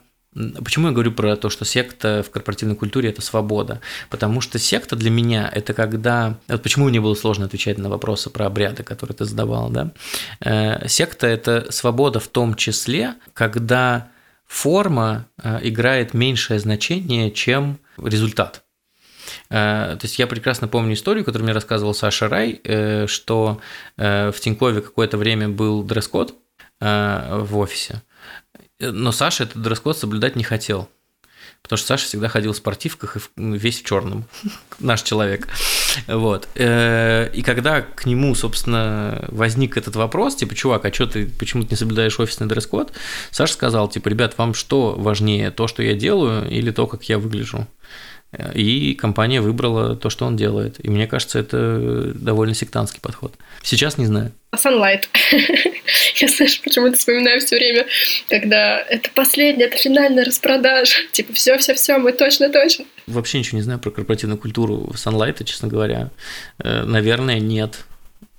Почему 0.64 0.88
я 0.88 0.92
говорю 0.92 1.12
про 1.12 1.36
то, 1.36 1.48
что 1.48 1.64
секта 1.64 2.24
в 2.26 2.30
корпоративной 2.30 2.74
культуре– 2.74 3.08
это 3.10 3.22
свобода? 3.22 3.80
Потому 4.10 4.40
что 4.40 4.58
секта 4.58 4.96
для 4.96 5.10
меня– 5.10 5.48
это 5.54 5.74
когда… 5.74 6.38
Вот 6.48 6.60
почему 6.60 6.88
мне 6.88 7.00
было 7.00 7.14
сложно 7.14 7.46
отвечать 7.46 7.78
на 7.78 7.88
вопросы 7.88 8.30
про 8.30 8.46
обряды, 8.46 8.82
которые 8.82 9.16
ты 9.16 9.26
задавал, 9.26 9.70
да? 9.70 9.92
Э, 10.40 10.88
секта– 10.88 11.26
это 11.28 11.70
свобода 11.70 12.18
в 12.18 12.26
том 12.26 12.56
числе, 12.56 13.14
когда 13.32 14.08
форма 14.46 15.26
э, 15.42 15.60
играет 15.62 16.14
меньшее 16.14 16.58
значение, 16.58 17.30
чем 17.30 17.78
результат. 17.96 18.64
Э, 19.50 19.96
то 19.98 20.00
есть 20.02 20.18
я 20.18 20.26
прекрасно 20.26 20.68
помню 20.68 20.94
историю, 20.94 21.24
которую 21.24 21.44
мне 21.44 21.54
рассказывал 21.54 21.94
Саша 21.94 22.28
Рай, 22.28 22.60
э, 22.62 23.06
что 23.06 23.60
в 23.96 24.34
Тинькове 24.40 24.80
какое-то 24.80 25.16
время 25.16 25.48
был 25.48 25.82
дресс-код 25.82 26.34
в 26.80 27.56
офисе, 27.56 28.02
но 28.80 29.12
Саша 29.12 29.44
этот 29.44 29.62
дресс-код 29.62 29.96
соблюдать 29.96 30.36
не 30.36 30.42
хотел 30.42 30.88
потому 31.64 31.78
что 31.78 31.86
Саша 31.86 32.04
всегда 32.04 32.28
ходил 32.28 32.52
в 32.52 32.56
спортивках 32.58 33.16
и 33.16 33.20
весь 33.36 33.80
в 33.80 33.86
черном, 33.86 34.26
наш 34.78 35.02
человек. 35.02 35.48
Вот. 36.06 36.46
Э, 36.56 37.30
и 37.32 37.42
когда 37.42 37.80
к 37.80 38.04
нему, 38.04 38.34
собственно, 38.34 39.24
возник 39.28 39.78
этот 39.78 39.96
вопрос, 39.96 40.36
типа, 40.36 40.54
чувак, 40.54 40.84
а 40.84 40.92
что 40.92 41.06
ты, 41.06 41.26
почему 41.26 41.62
ты 41.62 41.70
не 41.70 41.76
соблюдаешь 41.76 42.20
офисный 42.20 42.46
дресс-код? 42.46 42.92
Саша 43.30 43.54
сказал, 43.54 43.88
типа, 43.88 44.08
ребят, 44.08 44.36
вам 44.36 44.52
что 44.52 44.92
важнее, 44.92 45.50
то, 45.50 45.66
что 45.66 45.82
я 45.82 45.94
делаю, 45.94 46.46
или 46.50 46.70
то, 46.70 46.86
как 46.86 47.04
я 47.04 47.18
выгляжу? 47.18 47.66
И 48.54 48.94
компания 48.94 49.40
выбрала 49.40 49.96
то, 49.96 50.10
что 50.10 50.26
он 50.26 50.36
делает. 50.36 50.84
И 50.84 50.90
мне 50.90 51.06
кажется, 51.06 51.38
это 51.38 52.12
довольно 52.14 52.54
сектантский 52.54 53.00
подход. 53.00 53.34
Сейчас 53.62 53.98
не 53.98 54.06
знаю. 54.06 54.32
Sunlight. 54.54 55.04
Я, 56.16 56.28
знаешь, 56.28 56.60
почему-то 56.60 56.96
вспоминаю 56.96 57.40
все 57.40 57.56
время, 57.56 57.86
когда 58.28 58.80
это 58.80 59.10
последняя, 59.14 59.66
это 59.66 59.76
финальная 59.76 60.24
распродажа. 60.24 60.94
Типа, 61.12 61.32
все, 61.32 61.58
все, 61.58 61.74
все, 61.74 61.98
мы 61.98 62.12
точно, 62.12 62.50
точно. 62.50 62.84
Вообще 63.06 63.38
ничего 63.38 63.58
не 63.58 63.62
знаю 63.62 63.78
про 63.78 63.90
корпоративную 63.90 64.38
культуру 64.38 64.92
Sunlight, 64.94 65.42
честно 65.44 65.68
говоря. 65.68 66.10
Э, 66.58 66.84
наверное, 66.84 67.40
нет. 67.40 67.84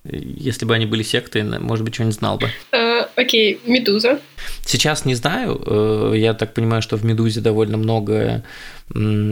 Если 0.08 0.66
бы 0.66 0.76
они 0.76 0.86
были 0.86 1.04
сектой, 1.04 1.44
может 1.44 1.84
быть, 1.84 1.96
что-нибудь 1.96 2.16
знал 2.16 2.38
бы. 2.38 2.50
А, 2.72 3.10
окей, 3.16 3.60
Медуза. 3.66 4.20
Сейчас 4.66 5.06
не 5.06 5.16
знаю. 5.16 5.62
Э, 5.66 6.14
я 6.16 6.34
так 6.34 6.54
понимаю, 6.54 6.82
что 6.82 6.98
в 6.98 7.04
Медузе 7.04 7.42
довольно 7.42 7.78
многое 7.78 8.44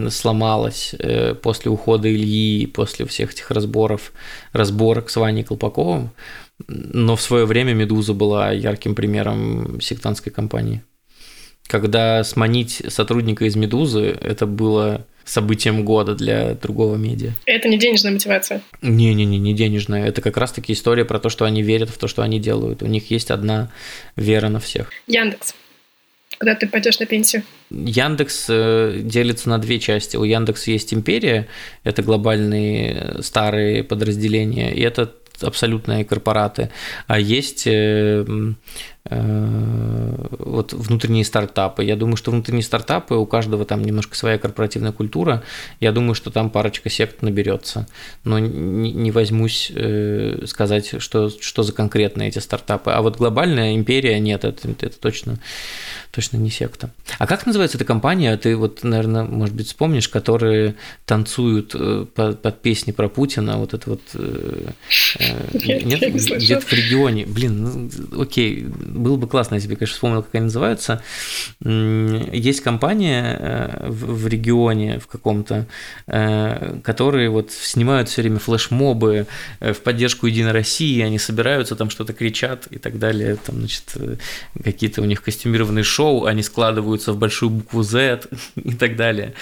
сломалось 0.10 0.96
э, 0.98 1.36
после 1.36 1.70
ухода 1.70 2.12
Ильи, 2.12 2.66
после 2.66 3.06
всех 3.06 3.34
этих 3.34 3.52
разборов, 3.52 4.12
разборок 4.52 5.10
с 5.12 5.16
Ваней 5.16 5.44
Колпаковым. 5.44 6.10
Но 6.68 7.16
в 7.16 7.22
свое 7.22 7.46
время 7.46 7.74
Медуза 7.74 8.14
была 8.14 8.52
ярким 8.52 8.96
примером 8.96 9.80
сектантской 9.80 10.32
компании. 10.32 10.84
Когда 11.68 12.24
сманить 12.24 12.82
сотрудника 12.88 13.46
из 13.46 13.56
Медузы, 13.56 14.18
это 14.22 14.46
было 14.46 15.06
событием 15.26 15.86
года 15.86 16.16
для 16.16 16.54
другого 16.54 16.96
медиа. 16.96 17.32
Это 17.46 17.68
не 17.68 17.78
денежная 17.78 18.12
мотивация? 18.12 18.62
Не-не-не, 18.82 19.38
не 19.38 19.54
денежная. 19.54 20.08
Это 20.08 20.22
как 20.22 20.38
раз-таки 20.38 20.74
история 20.74 21.06
про 21.06 21.20
то, 21.20 21.30
что 21.30 21.46
они 21.46 21.62
верят 21.62 21.90
в 21.90 21.98
то, 21.98 22.08
что 22.08 22.22
они 22.22 22.40
делают. 22.40 22.84
У 22.84 22.88
них 22.88 23.12
есть 23.12 23.32
одна 23.32 23.72
вера 24.16 24.50
на 24.50 24.60
всех. 24.60 24.90
Яндекс. 25.08 25.56
Куда 26.40 26.56
ты 26.56 26.68
пойдешь 26.68 27.00
на 27.00 27.06
пенсию? 27.06 27.44
Яндекс 27.70 28.48
э, 28.50 29.00
делится 29.02 29.50
на 29.50 29.60
две 29.60 29.80
части. 29.80 30.18
У 30.18 30.24
Яндекса 30.24 30.72
есть 30.72 30.94
империя, 30.94 31.48
это 31.84 32.02
глобальные 32.02 32.94
э, 32.94 33.22
старые 33.22 33.84
подразделения, 33.84 34.74
и 34.74 34.82
это 34.82 35.14
абсолютные 35.42 36.06
корпораты, 36.06 36.70
а 37.08 37.20
есть 37.20 37.64
э, 37.66 38.26
вот 39.10 40.72
внутренние 40.72 41.26
стартапы. 41.26 41.84
Я 41.84 41.98
думаю, 41.98 42.16
что 42.16 42.32
внутренние 42.32 42.63
стартапы, 42.63 43.16
у 43.16 43.26
каждого 43.26 43.66
там 43.66 43.84
немножко 43.84 44.16
своя 44.16 44.38
корпоративная 44.38 44.94
культура. 44.94 45.44
Я 45.82 45.92
думаю, 45.92 46.16
что 46.16 46.32
там 46.32 46.50
парочка 46.50 46.89
сект 46.89 47.22
наберется. 47.22 47.86
Но 48.24 48.39
не, 48.39 49.12
возьмусь 49.12 49.72
э, 49.76 50.46
сказать, 50.48 51.02
что, 51.02 51.30
что 51.30 51.63
за 51.63 51.74
конкретные 51.74 52.30
эти 52.30 52.39
стартапы. 52.39 52.92
А 52.92 53.02
вот 53.02 53.18
глобальная 53.18 53.76
империя 53.76 54.20
нет, 54.20 54.46
это, 54.46 54.70
это 54.70 54.98
точно, 54.98 55.38
точно 56.12 56.38
не 56.38 56.50
секта. 56.50 56.89
А 57.20 57.28
как 57.28 57.46
называется 57.46 57.78
эта 57.78 57.86
компания? 57.86 58.38
Ты 58.38 58.56
вот, 58.56 58.84
наверное, 58.84 59.24
может 59.26 59.54
быть, 59.54 59.68
вспомнишь, 59.68 60.08
которые 60.08 60.76
танцуют 61.06 61.76
под, 62.13 62.42
под 62.42 62.62
песни 62.62 62.92
про 62.92 63.10
Путина, 63.10 63.58
вот 63.58 63.74
это 63.74 63.89
вот 63.89 64.02
нет, 64.13 66.00
где-то 66.13 66.66
в 66.66 66.72
регионе. 66.72 67.26
Блин, 67.26 67.63
ну, 67.63 68.22
окей, 68.22 68.66
было 68.94 69.18
бы 69.18 69.28
классно, 69.28 69.56
если 69.56 69.68
бы, 69.68 69.76
конечно, 69.76 69.96
вспомнил, 69.96 70.24
как 70.24 70.36
они 70.36 70.46
называются. 70.46 71.02
Есть 71.64 72.62
компания 72.62 73.38
э, 73.40 73.88
в 73.90 74.28
регионе 74.28 75.00
в 75.00 75.08
каком-то, 75.08 75.66
э, 76.08 76.80
которые 76.84 77.30
вот 77.30 77.52
снимают 77.52 78.10
все 78.10 78.22
время 78.22 78.40
флешмобы 78.40 79.28
э, 79.60 79.74
в 79.74 79.82
поддержку 79.82 80.28
Единой 80.28 80.52
России, 80.52 81.02
они 81.02 81.20
собираются, 81.20 81.76
там 81.76 81.90
что-то 81.90 82.14
кричат 82.14 82.68
и 82.68 82.78
так 82.78 83.00
далее, 83.00 83.36
там, 83.36 83.60
значит, 83.60 83.98
какие-то 84.64 85.02
у 85.02 85.06
них 85.06 85.22
костюмированные 85.22 85.84
шоу, 85.84 86.26
они 86.26 86.44
складываются 86.44 87.14
в 87.14 87.18
большую 87.18 87.50
букву 87.50 87.84
Z 87.84 88.22
и 88.56 88.74
так 88.76 88.96
далее. 88.96 89.34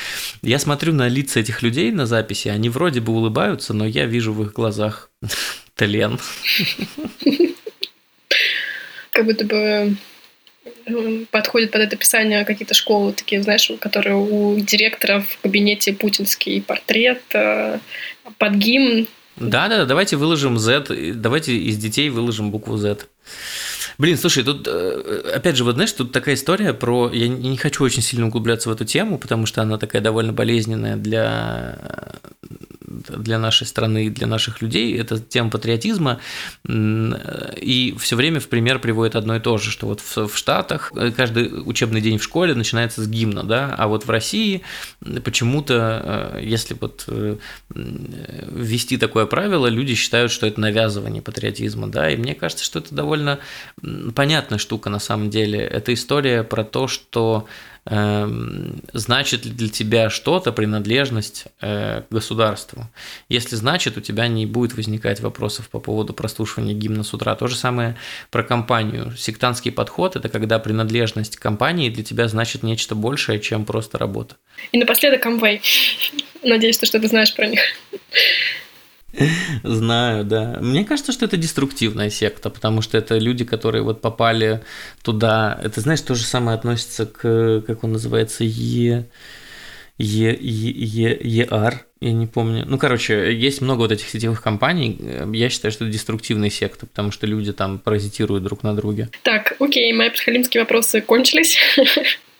Я 0.42 0.60
смотрю 0.60 0.94
на 0.94 1.08
лица 1.08 1.40
этих 1.40 1.62
людей 1.62 1.92
на 1.92 2.06
записи, 2.06 2.48
они 2.48 2.70
вроде 2.70 3.02
бы 3.02 3.14
улыбаются, 3.14 3.74
но 3.74 3.86
я 3.86 4.06
вижу 4.06 4.34
в 4.34 4.42
их 4.44 4.54
глазах 4.54 5.10
тлен. 5.76 6.20
Как 9.21 9.27
будто 9.27 9.45
бы 9.45 9.95
подходит 11.29 11.69
под 11.69 11.81
это 11.81 11.95
описание 11.95 12.43
какие-то 12.43 12.73
школы, 12.73 13.13
такие, 13.13 13.43
знаешь, 13.43 13.71
которые 13.79 14.15
у 14.15 14.60
директоров 14.60 15.27
в 15.27 15.41
кабинете 15.41 15.93
путинский 15.93 16.60
портрет 16.60 17.21
э, 17.36 17.77
под 18.39 18.53
гимн. 18.55 19.07
Да, 19.36 19.67
да, 19.67 19.86
давайте 19.86 20.17
выложим 20.17 20.57
Z, 20.57 20.88
давайте 21.13 21.55
из 21.55 21.77
детей 21.77 22.10
выложим 22.10 22.49
букву 22.49 22.77
Z. 22.77 22.97
Блин, 23.99 24.17
слушай, 24.17 24.43
тут, 24.43 24.67
э, 24.67 25.34
опять 25.36 25.55
же, 25.55 25.65
вот 25.65 25.75
знаешь, 25.75 25.91
тут 25.91 26.12
такая 26.12 26.34
история 26.34 26.73
про... 26.73 27.12
Я 27.13 27.27
не 27.27 27.57
хочу 27.57 27.84
очень 27.84 28.01
сильно 28.01 28.25
углубляться 28.25 28.69
в 28.69 28.71
эту 28.71 28.86
тему, 28.86 29.19
потому 29.19 29.45
что 29.45 29.62
она 29.62 29.77
такая 29.77 30.01
довольно 30.01 30.34
болезненная 30.34 30.95
для 30.95 31.77
для 33.10 33.39
нашей 33.39 33.67
страны, 33.67 34.10
для 34.10 34.27
наших 34.27 34.62
людей, 34.62 34.97
это 34.97 35.19
тема 35.19 35.49
патриотизма, 35.49 36.19
и 36.67 37.95
все 37.99 38.15
время 38.15 38.39
в 38.39 38.47
пример 38.47 38.80
приводит 38.80 39.15
одно 39.15 39.36
и 39.36 39.39
то 39.39 39.58
же, 39.58 39.71
что 39.71 39.88
вот 39.88 40.01
в, 40.01 40.27
в 40.27 40.38
Штатах 40.38 40.91
каждый 41.15 41.51
учебный 41.65 42.01
день 42.01 42.17
в 42.17 42.23
школе 42.23 42.54
начинается 42.54 43.04
с 43.04 43.08
гимна, 43.08 43.43
да, 43.43 43.75
а 43.77 43.88
вот 43.88 44.06
в 44.06 44.10
России 44.10 44.62
почему-то, 45.23 46.34
э, 46.36 46.43
если 46.43 46.75
вот 46.80 47.06
э, 47.08 47.38
ввести 47.73 48.97
такое 48.97 49.25
правило, 49.25 49.67
люди 49.67 49.95
считают, 49.95 50.32
что 50.32 50.47
это 50.47 50.60
навязывание 50.60 51.21
патриотизма, 51.21 51.88
да, 51.88 52.10
и 52.10 52.17
мне 52.17 52.36
кажется, 52.36 52.63
что 52.63 52.80
это 52.80 52.93
довольно 52.93 53.39
понятная 54.15 54.60
штука 54.60 54.89
на 54.89 54.99
самом 54.99 55.30
деле. 55.30 55.60
Это 55.60 55.93
история 55.93 56.43
про 56.43 56.63
то, 56.63 56.88
что 56.88 57.47
значит 57.84 59.46
ли 59.46 59.52
для 59.52 59.70
тебя 59.70 60.12
что-то 60.12 60.52
принадлежность 60.52 61.46
э, 61.62 62.04
к 62.08 62.13
государству. 62.13 62.88
Если 63.28 63.56
значит, 63.56 63.98
у 63.98 64.02
тебя 64.02 64.28
не 64.28 64.46
будет 64.46 64.76
возникать 64.76 65.20
вопросов 65.20 65.67
по 65.67 65.80
поводу 65.80 66.13
прослушивания 66.13 66.76
гимна 66.76 67.04
с 67.04 67.13
утра. 67.13 67.36
То 67.36 67.48
же 67.48 67.56
самое 67.56 67.98
про 68.30 68.44
компанию. 68.44 69.13
Сектантский 69.17 69.72
подход– 69.72 70.15
это 70.17 70.30
когда 70.30 70.60
принадлежность 70.60 71.38
к 71.38 71.41
компании 71.41 71.89
для 71.89 72.04
тебя 72.04 72.28
значит 72.28 72.62
нечто 72.62 72.94
большее, 72.94 73.39
чем 73.39 73.65
просто 73.65 73.98
работа. 73.98 74.36
И 74.72 74.78
напоследок 74.78 75.26
Amway. 75.26 75.60
Надеюсь, 76.44 76.76
что 76.76 77.00
ты 77.00 77.08
знаешь 77.08 77.34
про 77.36 77.48
них. 77.48 77.62
Знаю, 79.63 80.24
да. 80.26 80.58
Мне 80.62 80.86
кажется, 80.86 81.12
что 81.12 81.26
это 81.26 81.38
деструктивная 81.38 82.10
секта, 82.10 82.50
потому 82.50 82.82
что 82.82 82.97
это 82.97 83.17
люди, 83.17 83.45
которые 83.45 83.84
вот 83.84 84.02
попали 84.02 84.62
туда. 85.04 85.60
Это, 85.63 85.82
знаешь, 85.82 86.02
то 86.02 86.15
же 86.15 86.24
самое 86.24 86.58
относится 86.58 87.06
к, 87.06 87.63
как 87.65 87.84
он 87.84 87.93
называется, 87.93 88.43
Е... 88.43 89.08
Е, 89.97 90.36
Е, 90.39 90.71
Е, 90.71 91.19
ЕАР, 91.21 91.86
я 92.00 92.12
не 92.13 92.26
помню. 92.26 92.65
Ну, 92.67 92.80
короче, 92.80 93.32
есть 93.34 93.62
много 93.62 93.82
вот 93.82 93.91
этих 93.91 94.10
сетевых 94.10 94.41
компаний. 94.41 95.00
Я 95.34 95.50
считаю, 95.50 95.71
что 95.71 95.86
это 95.86 95.93
деструктивные 95.93 96.50
секты, 96.50 96.88
потому 96.88 97.12
что 97.12 97.28
люди 97.28 97.54
там 97.54 97.78
паразитируют 97.78 98.43
друг 98.43 98.63
на 98.63 98.76
друге. 98.76 99.10
Так, 99.21 99.56
окей, 99.60 99.93
мои 99.93 100.10
подхалимские 100.10 100.63
вопросы 100.63 101.02
кончились. 101.02 101.58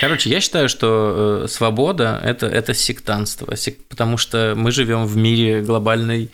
Короче, 0.00 0.30
я 0.30 0.40
считаю, 0.40 0.68
что 0.68 1.42
э, 1.44 1.48
свобода 1.48 2.18
это, 2.24 2.46
это 2.46 2.72
сектанство, 2.72 3.54
потому 3.88 4.16
что 4.16 4.54
мы 4.56 4.72
живем 4.72 5.04
в 5.04 5.16
мире 5.16 5.60
глобальной 5.60 6.30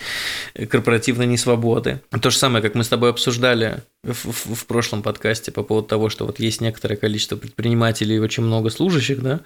э, 0.55 0.67
корпоративной 0.67 1.27
несвободы. 1.27 2.01
То 2.23 2.31
же 2.31 2.37
самое, 2.37 2.63
как 2.63 2.75
мы 2.77 2.85
с 2.85 2.89
тобой 2.89 3.11
обсуждали 3.11 3.83
в, 4.07 4.25
в, 4.25 4.55
в 4.55 4.67
прошлом 4.67 5.03
подкасте 5.03 5.53
по 5.53 5.63
поводу 5.63 5.89
того, 5.89 6.09
что 6.09 6.25
вот 6.25 6.41
есть 6.41 6.61
некоторое 6.61 6.97
количество 6.97 7.37
предпринимателей 7.37 8.17
и 8.17 8.19
очень 8.19 8.43
много 8.43 8.71
служащих, 8.71 9.23
да, 9.23 9.41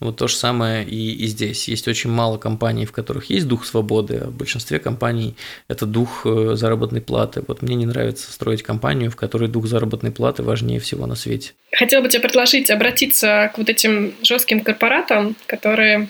вот 0.00 0.16
то 0.16 0.28
же 0.28 0.36
самое 0.36 0.84
и, 0.84 1.12
и 1.12 1.26
здесь. 1.26 1.68
Есть 1.68 1.88
очень 1.88 2.10
мало 2.10 2.38
компаний, 2.38 2.86
в 2.86 2.92
которых 2.92 3.30
есть 3.30 3.46
дух 3.46 3.64
свободы, 3.64 4.22
а 4.24 4.26
в 4.28 4.34
большинстве 4.34 4.78
компаний 4.78 5.36
это 5.68 5.86
дух 5.86 6.22
э, 6.24 6.54
заработной 6.54 7.00
платы. 7.00 7.42
Вот 7.46 7.62
мне 7.62 7.74
не 7.74 7.86
нравится 7.86 8.30
строить 8.32 8.62
компанию, 8.62 9.10
в 9.10 9.16
которой 9.16 9.48
дух 9.48 9.66
заработной 9.66 10.10
платы 10.10 10.42
важнее 10.42 10.80
всего 10.80 11.06
на 11.06 11.14
свете. 11.14 11.52
Хотела 11.72 12.02
бы 12.02 12.08
тебе 12.08 12.22
предложить 12.22 12.70
обратиться 12.70 13.50
к 13.54 13.58
вот 13.58 13.68
этим 13.68 14.14
жестким 14.22 14.60
корпоратам, 14.60 15.36
которые 15.46 16.08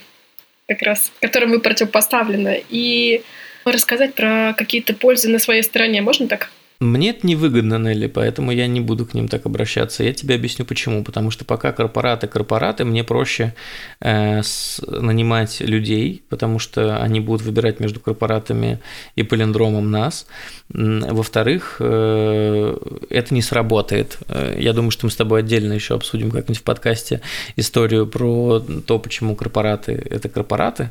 как 0.68 0.82
раз, 0.82 1.12
которым 1.20 1.50
вы 1.50 1.60
противопоставлены, 1.60 2.64
и 2.68 3.22
рассказать 3.64 4.14
про 4.14 4.54
какие-то 4.56 4.94
пользы 4.94 5.28
на 5.28 5.38
своей 5.38 5.62
стороне. 5.62 6.02
Можно 6.02 6.28
так? 6.28 6.50
Мне 6.82 7.10
это 7.10 7.24
невыгодно, 7.24 7.78
Нелли, 7.78 8.08
поэтому 8.08 8.50
я 8.50 8.66
не 8.66 8.80
буду 8.80 9.06
к 9.06 9.14
ним 9.14 9.28
так 9.28 9.46
обращаться. 9.46 10.02
Я 10.02 10.12
тебе 10.12 10.34
объясню 10.34 10.64
почему. 10.64 11.04
Потому 11.04 11.30
что 11.30 11.44
пока 11.44 11.70
корпораты 11.70 12.26
корпораты, 12.26 12.84
мне 12.84 13.04
проще 13.04 13.54
э, 14.00 14.42
с, 14.42 14.82
нанимать 14.88 15.60
людей, 15.60 16.24
потому 16.28 16.58
что 16.58 17.00
они 17.00 17.20
будут 17.20 17.42
выбирать 17.42 17.78
между 17.78 18.00
корпоратами 18.00 18.80
и 19.14 19.22
полиндромом 19.22 19.92
нас. 19.92 20.26
Во-вторых, 20.70 21.76
э, 21.78 22.76
это 23.10 23.32
не 23.32 23.42
сработает. 23.42 24.18
Э, 24.28 24.56
я 24.58 24.72
думаю, 24.72 24.90
что 24.90 25.06
мы 25.06 25.12
с 25.12 25.16
тобой 25.16 25.40
отдельно 25.40 25.74
еще 25.74 25.94
обсудим 25.94 26.32
как-нибудь 26.32 26.58
в 26.58 26.64
подкасте 26.64 27.20
историю 27.54 28.08
про 28.08 28.58
то, 28.58 28.98
почему 28.98 29.36
корпораты– 29.36 30.04
это 30.10 30.28
корпораты, 30.28 30.90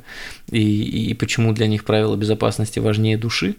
и, 0.49 1.09
и 1.09 1.13
почему 1.15 1.51
для 1.51 1.67
них 1.67 1.83
правила 1.83 2.15
безопасности 2.15 2.79
важнее 2.79 3.17
души. 3.17 3.55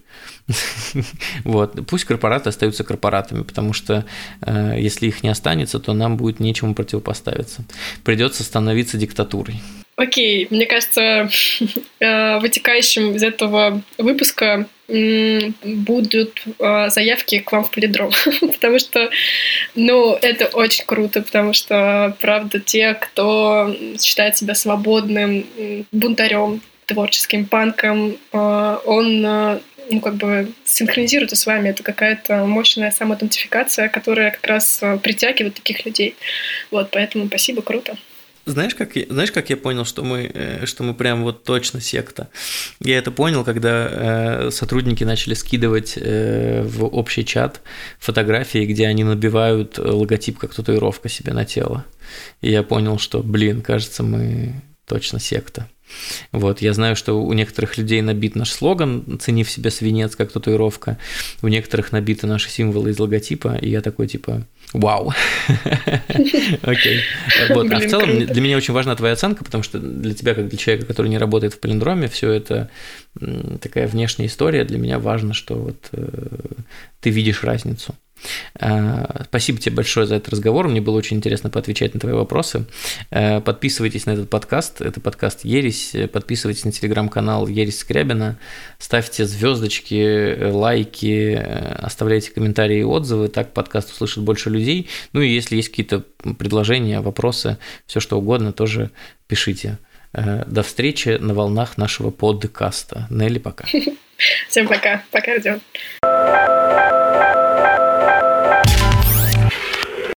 Вот. 1.45 1.87
Пусть 1.87 2.05
корпораты 2.05 2.22
остаются 2.51 2.85
корпоратами, 2.85 3.43
потому 3.43 3.73
что 3.73 4.05
э, 4.47 4.77
если 4.79 5.07
их 5.07 5.23
не 5.23 5.29
останется, 5.29 5.79
то 5.79 5.93
нам 5.93 6.17
будет 6.17 6.41
нечему 6.41 6.75
противопоставиться. 6.75 7.65
Придется 8.05 8.43
становиться 8.43 8.97
диктатурой. 8.97 9.61
Окей, 9.97 10.47
мне 10.51 10.67
кажется, 10.67 11.29
э, 12.01 12.39
вытекающим 12.39 13.15
из 13.15 13.23
этого 13.23 13.83
выпуска 13.99 14.67
будут 14.89 16.43
э, 16.59 16.91
заявки 16.91 17.39
к 17.39 17.53
вам 17.53 17.65
в 17.65 17.71
полидром, 17.71 18.11
потому 18.41 18.79
что, 18.79 19.11
ну, 19.75 20.19
это 20.21 20.47
очень 20.47 20.85
круто, 20.85 21.23
потому 21.23 21.53
что, 21.53 22.17
правда, 22.21 22.61
те, 22.61 22.95
кто 22.95 23.75
считает 23.99 24.37
себя 24.37 24.55
свободным 24.55 25.47
бунтарем, 25.93 26.61
творческим 26.87 27.47
панком, 27.47 28.17
он 28.33 29.61
ну, 29.93 30.01
как 30.01 30.15
бы 30.15 30.53
синхронизируется 30.65 31.37
с 31.37 31.47
вами. 31.47 31.69
Это 31.69 31.83
какая-то 31.83 32.45
мощная 32.47 32.91
самоидентификация, 32.91 33.89
которая 33.89 34.31
как 34.31 34.47
раз 34.47 34.79
э, 34.83 34.99
притягивает 34.99 35.55
таких 35.55 35.85
людей. 35.85 36.17
Вот, 36.71 36.91
поэтому 36.91 37.27
спасибо, 37.27 37.63
круто. 37.63 37.97
Знаешь, 38.45 38.75
как 38.75 38.97
я, 38.97 39.07
знаешь, 39.09 39.31
как 39.31 39.51
я 39.51 39.57
понял, 39.57 39.85
что 39.85 40.03
мы, 40.03 40.31
э, 40.33 40.67
что 40.67 40.83
мы 40.83 40.95
прям 40.95 41.23
вот 41.23 41.45
точно 41.45 41.81
секта? 41.81 42.29
Я 42.81 42.99
это 42.99 43.13
понял, 43.13 43.45
когда 43.45 43.89
э, 43.91 44.51
сотрудники 44.51 45.05
начали 45.05 45.35
скидывать 45.35 45.95
э, 45.97 46.63
в 46.65 46.85
общий 46.87 47.25
чат 47.25 47.61
фотографии, 48.01 48.67
где 48.67 48.89
они 48.89 49.05
набивают 49.05 49.79
логотип 49.79 50.39
как 50.39 50.55
татуировка 50.55 51.09
себе 51.09 51.33
на 51.33 51.45
тело. 51.45 51.85
И 52.41 52.51
я 52.51 52.65
понял, 52.65 52.99
что, 52.99 53.23
блин, 53.23 53.63
кажется, 53.63 54.03
мы 54.03 54.55
точно 54.87 55.19
секта. 55.21 55.69
Вот, 56.31 56.63
я 56.63 56.73
знаю, 56.73 56.97
что 56.97 57.23
у 57.23 57.33
некоторых 57.33 57.77
людей 57.77 58.01
набит 58.01 58.35
наш 58.35 58.51
слоган 58.51 59.19
«Цени 59.21 59.45
в 59.45 59.51
себе 59.51 59.71
свинец» 59.71 60.17
как 60.17 60.33
татуировка, 60.33 60.99
у 61.43 61.49
некоторых 61.49 61.93
набиты 61.93 62.27
наши 62.27 62.49
символы 62.49 62.91
из 62.91 62.99
логотипа, 62.99 63.57
и 63.61 63.69
я 63.69 63.81
такой 63.83 64.07
типа 64.07 64.47
«Вау!» 64.73 65.13
Окей. 66.63 67.01
Вот. 67.51 67.71
А 67.71 67.79
в 67.79 67.89
целом 67.89 68.27
для 68.27 68.41
меня 68.41 68.57
очень 68.57 68.73
важна 68.73 68.97
твоя 68.97 69.13
оценка, 69.13 69.45
потому 69.45 69.63
что 69.63 69.79
для 69.79 70.15
тебя, 70.15 70.35
как 70.35 70.49
для 70.49 70.59
человека, 70.59 70.87
который 70.87 71.09
не 71.09 71.19
работает 71.19 71.55
в 71.55 71.61
палиндроме, 71.61 72.09
все 72.09 72.31
это 72.31 72.71
такая 73.61 73.87
внешняя 73.87 74.27
история. 74.27 74.65
Для 74.65 74.79
меня 74.79 74.99
важно, 74.99 75.35
что 75.35 75.55
вот 75.57 75.89
э, 75.93 76.09
ты 77.01 77.11
видишь 77.11 77.45
разницу. 77.45 77.95
Э, 78.59 79.25
спасибо 79.25 79.59
тебе 79.59 79.77
большое 79.77 80.07
за 80.07 80.17
этот 80.17 80.31
разговор. 80.31 80.69
Мне 80.69 80.81
было 80.81 80.97
очень 80.97 81.17
интересно 81.17 81.51
поотвечать 81.51 81.95
на 81.95 82.01
твои 82.01 82.13
вопросы. 82.15 82.65
Э, 83.11 83.41
подписывайтесь 83.41 84.07
на 84.07 84.13
этот 84.13 84.31
подкаст. 84.31 84.81
Это 84.81 85.01
подкаст 85.01 85.45
Ересь. 85.45 85.95
Подписывайтесь 86.13 86.65
на 86.65 86.73
телеграм-канал 86.73 87.47
Ересь 87.47 87.81
Скрябина. 87.81 88.39
Ставьте 88.79 89.27
звездочки, 89.27 90.51
лайки, 90.51 91.35
оставляйте 91.35 92.31
комментарии 92.31 92.81
и 92.81 92.85
отзывы. 92.85 93.29
Так 93.29 93.53
подкаст 93.53 93.93
услышит 93.93 94.23
больше 94.23 94.51
людей. 94.51 94.89
Ну 95.13 95.21
и 95.21 95.29
если 95.29 95.57
есть 95.57 95.69
какие-то 95.71 96.05
предложения, 96.39 97.01
вопросы, 97.01 97.59
все 97.87 98.01
что 98.01 98.19
угодно, 98.19 98.53
тоже 98.53 98.91
пишите. 99.27 99.79
Э, 100.13 100.45
до 100.47 100.63
встречи 100.63 101.17
на 101.21 101.35
волнах 101.35 101.79
нашего 101.79 102.11
подкаста. 102.11 103.07
Нелли, 103.11 103.39
пока. 103.39 103.65
Всем 104.49 104.69
пока. 104.69 105.03
Пока, 105.11 105.35
Родион. 105.35 105.61